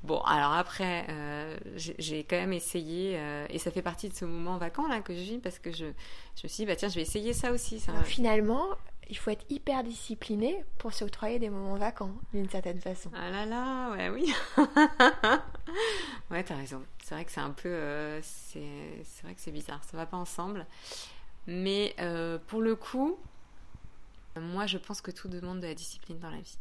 Bon, 0.03 0.21
alors 0.21 0.53
après, 0.53 1.05
euh, 1.09 1.57
j'ai 1.75 2.23
quand 2.23 2.37
même 2.37 2.53
essayé, 2.53 3.19
et 3.49 3.59
ça 3.59 3.71
fait 3.71 3.81
partie 3.81 4.07
de 4.07 4.13
ce 4.13 4.25
moment 4.25 4.57
vacant 4.57 4.87
là 4.87 5.01
que 5.01 5.13
je 5.13 5.19
vis, 5.19 5.37
parce 5.39 5.59
que 5.59 5.71
je, 5.71 5.85
je 6.35 6.43
me 6.43 6.47
suis 6.47 6.63
dit, 6.63 6.65
bah 6.65 6.75
tiens, 6.75 6.89
je 6.89 6.95
vais 6.95 7.01
essayer 7.01 7.33
ça 7.33 7.51
aussi. 7.51 7.79
Ça... 7.79 7.91
finalement, 8.03 8.69
il 9.09 9.17
faut 9.17 9.29
être 9.31 9.45
hyper 9.49 9.83
discipliné 9.83 10.63
pour 10.77 10.93
s'octroyer 10.93 11.39
des 11.39 11.49
moments 11.49 11.75
vacants, 11.75 12.13
d'une 12.33 12.49
certaine 12.49 12.79
façon. 12.79 13.09
Ah 13.15 13.29
là 13.29 13.45
là, 13.45 13.91
ouais, 13.91 14.09
oui. 14.09 14.33
ouais, 16.31 16.43
t'as 16.43 16.55
raison. 16.55 16.83
C'est 17.03 17.15
vrai 17.15 17.25
que 17.25 17.31
c'est 17.31 17.41
un 17.41 17.51
peu. 17.51 17.69
Euh, 17.69 18.19
c'est 18.21 18.59
vrai 19.23 19.33
que 19.35 19.41
c'est 19.41 19.51
bizarre. 19.51 19.83
Ça 19.83 19.97
va 19.97 20.05
pas 20.05 20.17
ensemble. 20.17 20.65
Mais 21.47 21.95
euh, 21.99 22.37
pour 22.47 22.61
le 22.61 22.75
coup, 22.75 23.17
moi, 24.39 24.65
je 24.65 24.77
pense 24.77 25.01
que 25.01 25.11
tout 25.11 25.27
demande 25.27 25.59
de 25.59 25.67
la 25.67 25.75
discipline 25.75 26.19
dans 26.19 26.31
la 26.31 26.39
vie. 26.39 26.57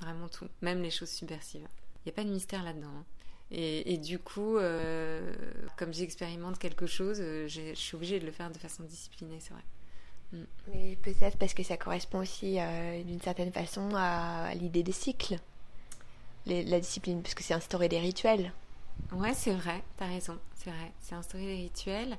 Vraiment 0.00 0.28
tout. 0.28 0.48
Même 0.62 0.82
les 0.82 0.90
choses 0.90 1.10
subversives. 1.10 1.66
Il 1.96 2.08
n'y 2.08 2.12
a 2.12 2.14
pas 2.14 2.24
de 2.24 2.30
mystère 2.30 2.62
là-dedans. 2.62 2.88
Hein. 2.88 3.04
Et, 3.50 3.96
du 3.96 4.18
coup, 4.18 4.58
euh, 4.58 5.34
comme 5.78 5.94
j'expérimente 5.94 6.58
quelque 6.58 6.86
chose, 6.86 7.18
je 7.18 7.72
suis 7.74 7.96
obligée 7.96 8.20
de 8.20 8.26
le 8.26 8.32
faire 8.32 8.50
de 8.50 8.58
façon 8.58 8.82
disciplinée, 8.82 9.38
c'est 9.40 9.54
vrai. 9.54 9.62
Mm. 10.32 10.44
Mais 10.72 10.96
peut-être 11.02 11.36
parce 11.38 11.54
que 11.54 11.62
ça 11.62 11.76
correspond 11.76 12.20
aussi 12.20 12.58
euh, 12.58 13.02
d'une 13.02 13.20
certaine 13.20 13.52
façon 13.52 13.90
à, 13.94 14.52
l'idée 14.54 14.82
des 14.82 14.92
cycles, 14.92 15.38
la 16.46 16.80
discipline, 16.80 17.22
parce 17.22 17.34
que 17.34 17.42
c'est 17.42 17.54
instaurer 17.54 17.88
des 17.88 17.98
rituels. 17.98 18.52
Ouais, 19.12 19.34
c'est 19.34 19.52
vrai, 19.52 19.82
t'as 19.96 20.06
raison, 20.06 20.38
c'est 20.54 20.70
vrai, 20.70 20.92
c'est 21.00 21.14
instaurer 21.14 21.46
des 21.46 21.62
rituels. 21.62 22.16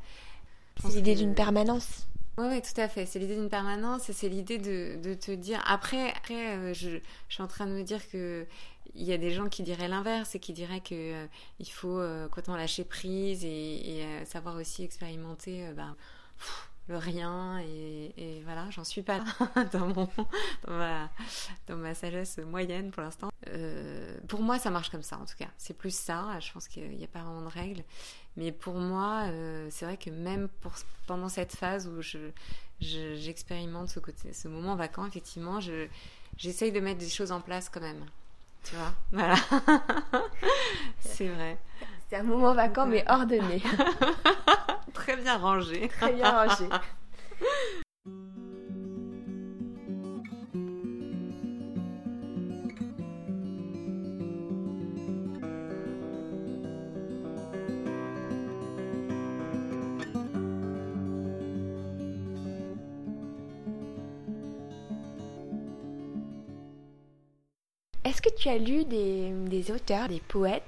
C'est 0.82 0.90
l'idée 0.90 1.16
d'une 1.16 1.36
permanence. 1.36 2.08
Oui, 2.38 2.46
ouais, 2.46 2.62
tout 2.62 2.80
à 2.80 2.88
fait. 2.88 3.06
C'est 3.06 3.20
l'idée 3.20 3.36
d'une 3.36 3.50
permanence 3.50 4.10
et 4.10 4.14
c'est 4.14 4.30
l'idée 4.30 4.60
de, 4.60 4.98
de, 5.04 5.14
te 5.14 5.32
dire. 5.32 5.62
Après, 5.68 6.12
après 6.12 6.56
euh, 6.56 6.74
je, 6.74 7.00
je, 7.28 7.34
suis 7.34 7.44
en 7.44 7.48
train 7.48 7.66
de 7.66 7.74
me 7.74 7.84
dire 7.84 8.08
que 8.10 8.46
il 8.96 9.04
y 9.04 9.12
a 9.12 9.18
des 9.18 9.32
gens 9.32 9.50
qui 9.50 9.62
diraient 9.62 9.90
l'inverse 9.90 10.36
et 10.36 10.40
qui 10.40 10.54
diraient 10.54 10.80
que 10.80 10.96
euh, 10.96 11.26
il 11.60 11.70
faut 11.70 12.02
complètement 12.30 12.56
lâcher 12.56 12.86
prise 12.86 13.44
et, 13.44 14.00
et 14.00 14.26
savoir 14.26 14.56
aussi 14.56 14.84
expérimenter. 14.84 15.70
Ben, 15.76 15.96
le 16.90 16.98
rien 16.98 17.60
et, 17.60 18.42
voilà 18.44 18.70
j'en 18.72 18.84
suis 18.84 19.04
pas 19.04 19.20
dans 19.72 19.88
mon 19.88 20.10
dans 21.68 21.78
ma, 21.78 21.94
sagesse 21.96 22.40
moyenne 22.40 22.92
pour 22.92 23.04
l'instant. 23.04 23.30
Euh, 23.48 24.18
pour 24.28 24.42
moi 24.42 24.60
ça 24.60 24.72
marche 24.72 24.90
comme 24.90 25.04
ça 25.04 25.18
en 25.18 25.26
tout 25.26 25.38
cas. 25.38 25.50
C'est 25.58 25.78
plus 25.78 25.96
ça 25.96 26.40
je 26.40 26.52
pense 26.52 26.68
qu'il 26.68 26.90
n'y 26.90 27.04
a 27.04 27.08
pas 27.08 27.22
vraiment 27.22 27.42
de 27.42 27.54
règles. 27.54 27.84
Mais 28.36 28.52
pour 28.52 28.76
moi 28.76 29.26
euh, 29.28 29.68
c'est 29.70 29.86
vrai 29.86 29.98
que 29.98 30.10
même 30.10 30.50
pour 30.62 30.74
pendant 31.08 31.30
cette 31.30 31.56
phase 31.56 31.88
où 31.88 32.02
je 32.02 32.32
j'expérimente 32.82 33.90
ce 33.90 34.00
côté 34.00 34.34
ce 34.34 34.48
moment 34.48 34.76
vacant 34.76 35.06
effectivement 35.06 35.60
je 35.60 35.88
j'essaye 36.38 36.72
de 36.72 36.80
mettre 36.80 37.00
des 37.00 37.10
choses 37.10 37.32
en 37.32 37.42
place 37.42 37.70
quand 37.70 37.82
même. 37.82 38.06
Tu 38.64 38.76
vois? 38.76 38.94
Voilà. 39.12 39.36
C'est 41.00 41.28
vrai 41.28 41.58
c'est 42.10 42.18
un 42.18 42.24
moment 42.24 42.54
vacant 42.54 42.86
mais 42.86 43.06
ordonné 43.08 43.62
Très 44.94 45.16
bien 45.16 45.38
rangé. 45.38 45.88
Très 46.00 46.14
bien 46.14 46.30
rangé. 46.30 46.66
Est-ce 68.04 68.22
que 68.22 68.30
tu 68.36 68.50
as 68.50 68.58
lu 68.58 68.86
des, 68.86 69.72
auteurs, 69.72 70.08
des 70.08 70.20
poètes 70.20 70.64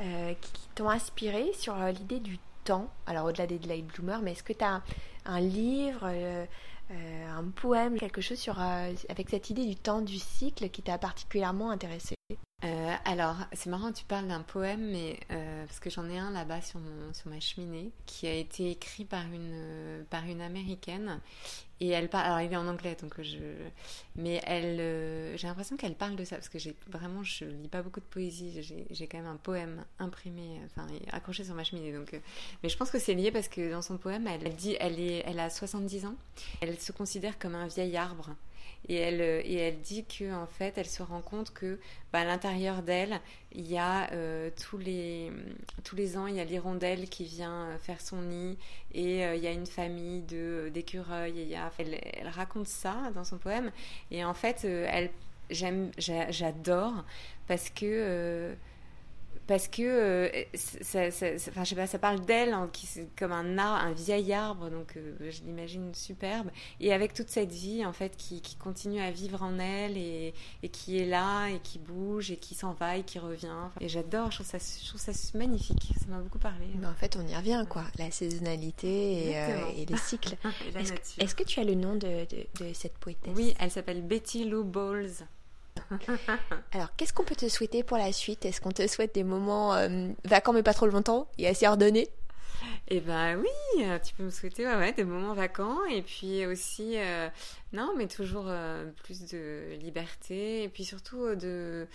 euh, 0.00 0.32
qui 0.40 0.59
inspiré 0.88 1.52
sur 1.54 1.74
euh, 1.80 1.90
l'idée 1.90 2.20
du 2.20 2.38
temps. 2.64 2.88
Alors 3.06 3.26
au-delà 3.26 3.46
des 3.46 3.58
light 3.58 3.86
bloomers, 3.86 4.22
mais 4.22 4.32
est-ce 4.32 4.42
que 4.42 4.52
tu 4.52 4.64
as 4.64 4.82
un, 5.26 5.40
livre, 5.40 6.02
euh, 6.04 6.46
un 6.90 7.44
poème, 7.50 7.98
quelque 7.98 8.20
chose 8.20 8.38
sur, 8.38 8.58
avec 8.60 9.28
cette 9.30 9.50
idée 9.50 9.66
du 9.66 9.76
temps, 9.76 10.00
du 10.00 10.18
cycle 10.18 10.68
qui 10.70 10.82
t'a 10.82 10.98
particulièrement 10.98 11.70
intéressé? 11.70 12.14
Euh, 12.62 12.94
alors, 13.06 13.36
c'est 13.52 13.70
marrant, 13.70 13.90
tu 13.90 14.04
parles 14.04 14.28
d'un 14.28 14.42
poème, 14.42 14.90
mais 14.90 15.18
euh, 15.30 15.64
parce 15.66 15.80
que 15.80 15.88
j'en 15.88 16.08
ai 16.10 16.18
un 16.18 16.30
là-bas 16.30 16.60
sur, 16.60 16.78
ma 17.24 17.40
cheminée, 17.40 17.90
qui 18.04 18.26
a 18.26 18.34
été 18.34 18.70
écrit 18.70 19.06
par 19.06 19.24
une, 19.32 19.52
euh, 19.54 20.02
par 20.10 20.24
une 20.26 20.42
américaine. 20.42 21.20
Et 21.82 21.88
elle 21.88 22.10
parle, 22.10 22.26
alors 22.26 22.40
il 22.42 22.52
est 22.52 22.56
en 22.56 22.66
anglais, 22.66 22.94
donc 23.00 23.18
je. 23.22 23.38
Mais 24.14 24.42
elle, 24.44 25.38
j'ai 25.38 25.46
l'impression 25.46 25.78
qu'elle 25.78 25.94
parle 25.94 26.14
de 26.14 26.24
ça, 26.24 26.36
parce 26.36 26.50
que 26.50 26.58
j'ai 26.58 26.76
vraiment, 26.88 27.22
je 27.22 27.46
lis 27.46 27.68
pas 27.68 27.80
beaucoup 27.80 28.00
de 28.00 28.04
poésie, 28.04 28.60
j'ai 28.90 29.06
quand 29.06 29.16
même 29.16 29.26
un 29.26 29.36
poème 29.36 29.82
imprimé, 29.98 30.60
enfin 30.66 30.86
accroché 31.10 31.42
sur 31.42 31.54
ma 31.54 31.64
cheminée. 31.64 31.94
Donc, 31.94 32.20
mais 32.62 32.68
je 32.68 32.76
pense 32.76 32.90
que 32.90 32.98
c'est 32.98 33.14
lié 33.14 33.30
parce 33.30 33.48
que 33.48 33.70
dans 33.70 33.80
son 33.80 33.96
poème, 33.96 34.26
elle 34.26 34.54
dit, 34.56 34.76
elle, 34.78 35.00
est, 35.00 35.22
elle 35.24 35.40
a 35.40 35.48
70 35.48 36.04
ans, 36.04 36.16
elle 36.60 36.78
se 36.78 36.92
considère 36.92 37.38
comme 37.38 37.54
un 37.54 37.66
vieil 37.66 37.96
arbre 37.96 38.28
et 38.88 38.96
elle, 38.96 39.20
euh, 39.20 39.42
et 39.44 39.56
elle 39.56 39.80
dit 39.80 40.04
que 40.04 40.32
en 40.32 40.46
fait 40.46 40.78
elle 40.78 40.86
se 40.86 41.02
rend 41.02 41.20
compte 41.20 41.52
que 41.52 41.78
bah, 42.12 42.20
à 42.20 42.24
l'intérieur 42.24 42.82
d'elle 42.82 43.20
il 43.52 43.70
y 43.70 43.78
a 43.78 44.10
euh, 44.12 44.50
tous 44.68 44.78
les 44.78 45.30
tous 45.84 45.96
les 45.96 46.16
ans 46.16 46.26
il 46.26 46.36
y 46.36 46.40
a 46.40 46.44
l'hirondelle 46.44 47.08
qui 47.08 47.24
vient 47.24 47.66
euh, 47.66 47.78
faire 47.78 48.00
son 48.00 48.22
nid 48.22 48.56
et 48.94 49.22
il 49.22 49.42
y 49.42 49.46
a 49.46 49.52
une 49.52 49.66
famille 49.66 50.22
de 50.22 50.70
d'écureuils 50.72 51.56
elle, 51.78 51.98
elle, 52.02 52.28
raconte 52.28 52.66
ça 52.66 52.96
dans 53.14 53.24
son 53.24 53.38
poème. 53.38 53.70
Et 54.10 54.24
en 54.24 54.34
fait 54.34 54.64
elle 54.64 55.10
j'aime 55.50 55.90
j'adore 55.98 57.04
parce 57.46 57.70
que 57.70 58.54
parce 59.50 59.66
que 59.66 59.82
euh, 59.82 60.28
ça, 60.54 61.10
ça, 61.10 61.26
enfin, 61.48 61.64
je 61.64 61.70
sais 61.70 61.74
pas, 61.74 61.88
ça 61.88 61.98
parle 61.98 62.20
d'elle 62.20 62.52
hein, 62.52 62.70
qui 62.72 62.86
comme 63.18 63.32
un 63.32 63.58
arbre, 63.58 63.84
un 63.84 63.90
vieil 63.90 64.32
arbre, 64.32 64.70
donc 64.70 64.96
euh, 64.96 65.16
je 65.28 65.42
l'imagine 65.42 65.92
superbe, 65.92 66.52
et 66.78 66.92
avec 66.92 67.14
toute 67.14 67.30
cette 67.30 67.50
vie 67.50 67.84
en 67.84 67.92
fait 67.92 68.16
qui, 68.16 68.42
qui 68.42 68.54
continue 68.54 69.00
à 69.00 69.10
vivre 69.10 69.42
en 69.42 69.58
elle 69.58 69.96
et, 69.96 70.34
et, 70.62 70.68
qui 70.68 71.00
est 71.00 71.04
là 71.04 71.48
et 71.48 71.58
qui 71.58 71.80
bouge 71.80 72.30
et 72.30 72.36
qui 72.36 72.54
s'en 72.54 72.74
va 72.74 72.98
et 72.98 73.02
qui 73.02 73.18
revient. 73.18 73.70
Et 73.80 73.88
j'adore, 73.88 74.30
je 74.30 74.36
trouve 74.36 74.46
ça, 74.46 74.58
je 74.58 74.86
trouve 74.86 75.00
ça 75.00 75.10
magnifique. 75.36 75.94
Ça 75.98 76.06
m'a 76.06 76.20
beaucoup 76.20 76.38
parlé. 76.38 76.66
Mais 76.78 76.86
en 76.86 76.94
fait, 76.94 77.16
on 77.16 77.26
y 77.26 77.34
revient 77.34 77.66
quoi, 77.68 77.86
la 77.98 78.12
saisonnalité 78.12 79.30
et, 79.30 79.36
euh, 79.36 79.72
et 79.76 79.84
les 79.84 79.96
cycles. 79.96 80.36
Est-ce 81.18 81.34
que, 81.34 81.42
tu 81.42 81.58
as 81.58 81.64
le 81.64 81.74
nom 81.74 81.96
de, 81.96 82.24
de, 82.26 82.46
de 82.64 82.72
cette 82.72 82.98
poétesse? 82.98 83.34
Oui, 83.34 83.52
elle 83.58 83.72
s'appelle 83.72 84.02
Betty 84.02 84.44
Lou 84.44 84.62
Bowles. 84.62 85.26
Alors, 86.72 86.94
qu'est-ce 86.96 87.12
qu'on 87.12 87.24
peut 87.24 87.36
te 87.36 87.48
souhaiter 87.48 87.82
pour 87.82 87.96
la 87.96 88.12
suite? 88.12 88.44
Est-ce 88.44 88.60
qu'on 88.60 88.70
te 88.70 88.86
souhaite 88.86 89.14
des 89.14 89.24
moments 89.24 89.74
euh, 89.74 90.08
vacants 90.24 90.52
mais 90.52 90.62
pas 90.62 90.74
trop 90.74 90.86
longtemps 90.86 91.28
et 91.38 91.48
assez 91.48 91.66
ordonnés? 91.66 92.08
Eh 92.88 93.00
ben 93.00 93.38
oui, 93.38 93.84
euh, 93.84 93.98
tu 93.98 94.14
peux 94.14 94.24
me 94.24 94.30
souhaiter 94.30 94.66
ouais, 94.66 94.92
des 94.92 95.04
moments 95.04 95.32
vacants 95.34 95.84
et 95.86 96.02
puis 96.02 96.44
aussi, 96.46 96.98
euh, 96.98 97.28
non, 97.72 97.94
mais 97.96 98.06
toujours 98.06 98.50
plus 99.02 99.26
de 99.26 99.76
liberté 99.80 100.64
et 100.64 100.68
puis 100.68 100.84
surtout 100.84 101.34
de 101.34 101.86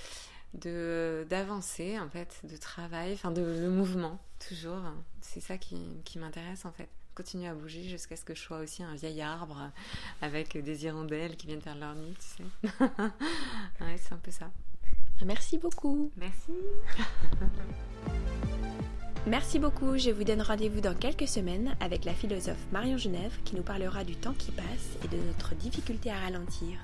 d'avancer 0.53 1.99
en 1.99 2.09
fait, 2.09 2.39
de 2.43 2.55
travail, 2.55 3.11
enfin 3.13 3.31
de 3.31 3.41
le 3.41 3.69
mouvement 3.69 4.19
toujours. 4.47 4.81
C'est 5.19 5.41
ça 5.41 5.57
qui, 5.57 5.77
qui 6.05 6.17
m'intéresse 6.17 6.65
en 6.65 6.71
fait 6.71 6.89
continuer 7.15 7.47
à 7.47 7.53
bouger 7.53 7.83
jusqu'à 7.83 8.15
ce 8.15 8.25
que 8.25 8.35
je 8.35 8.41
sois 8.41 8.59
aussi 8.59 8.83
un 8.83 8.95
vieil 8.95 9.21
arbre 9.21 9.71
avec 10.21 10.57
des 10.57 10.85
hirondelles 10.85 11.37
qui 11.37 11.47
viennent 11.47 11.61
faire 11.61 11.75
leur 11.75 11.95
nid, 11.95 12.15
tu 12.19 12.43
sais. 12.43 12.43
ouais, 13.81 13.97
c'est 13.97 14.13
un 14.13 14.17
peu 14.17 14.31
ça. 14.31 14.51
Merci 15.25 15.57
beaucoup. 15.57 16.11
Merci. 16.17 16.51
Merci 19.27 19.57
beaucoup, 19.57 19.97
je 19.97 20.11
vous 20.11 20.23
donne 20.23 20.41
rendez-vous 20.41 20.81
dans 20.81 20.93
quelques 20.93 21.27
semaines 21.27 21.75
avec 21.79 22.05
la 22.05 22.13
philosophe 22.13 22.63
Marion 22.71 22.97
Genève 22.97 23.35
qui 23.43 23.55
nous 23.55 23.63
parlera 23.63 24.03
du 24.03 24.15
temps 24.15 24.33
qui 24.33 24.51
passe 24.51 24.97
et 25.03 25.07
de 25.07 25.17
notre 25.17 25.55
difficulté 25.55 26.11
à 26.11 26.19
ralentir. 26.19 26.77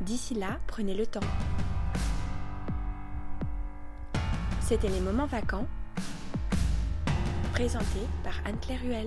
D'ici 0.00 0.34
là, 0.34 0.58
prenez 0.66 0.94
le 0.94 1.04
temps. 1.04 1.20
C'était 4.62 4.88
les 4.88 5.00
moments 5.00 5.26
vacants, 5.26 5.66
présentés 7.52 8.06
par 8.24 8.34
Anne-Claire 8.44 8.80
Ruel. 8.82 9.06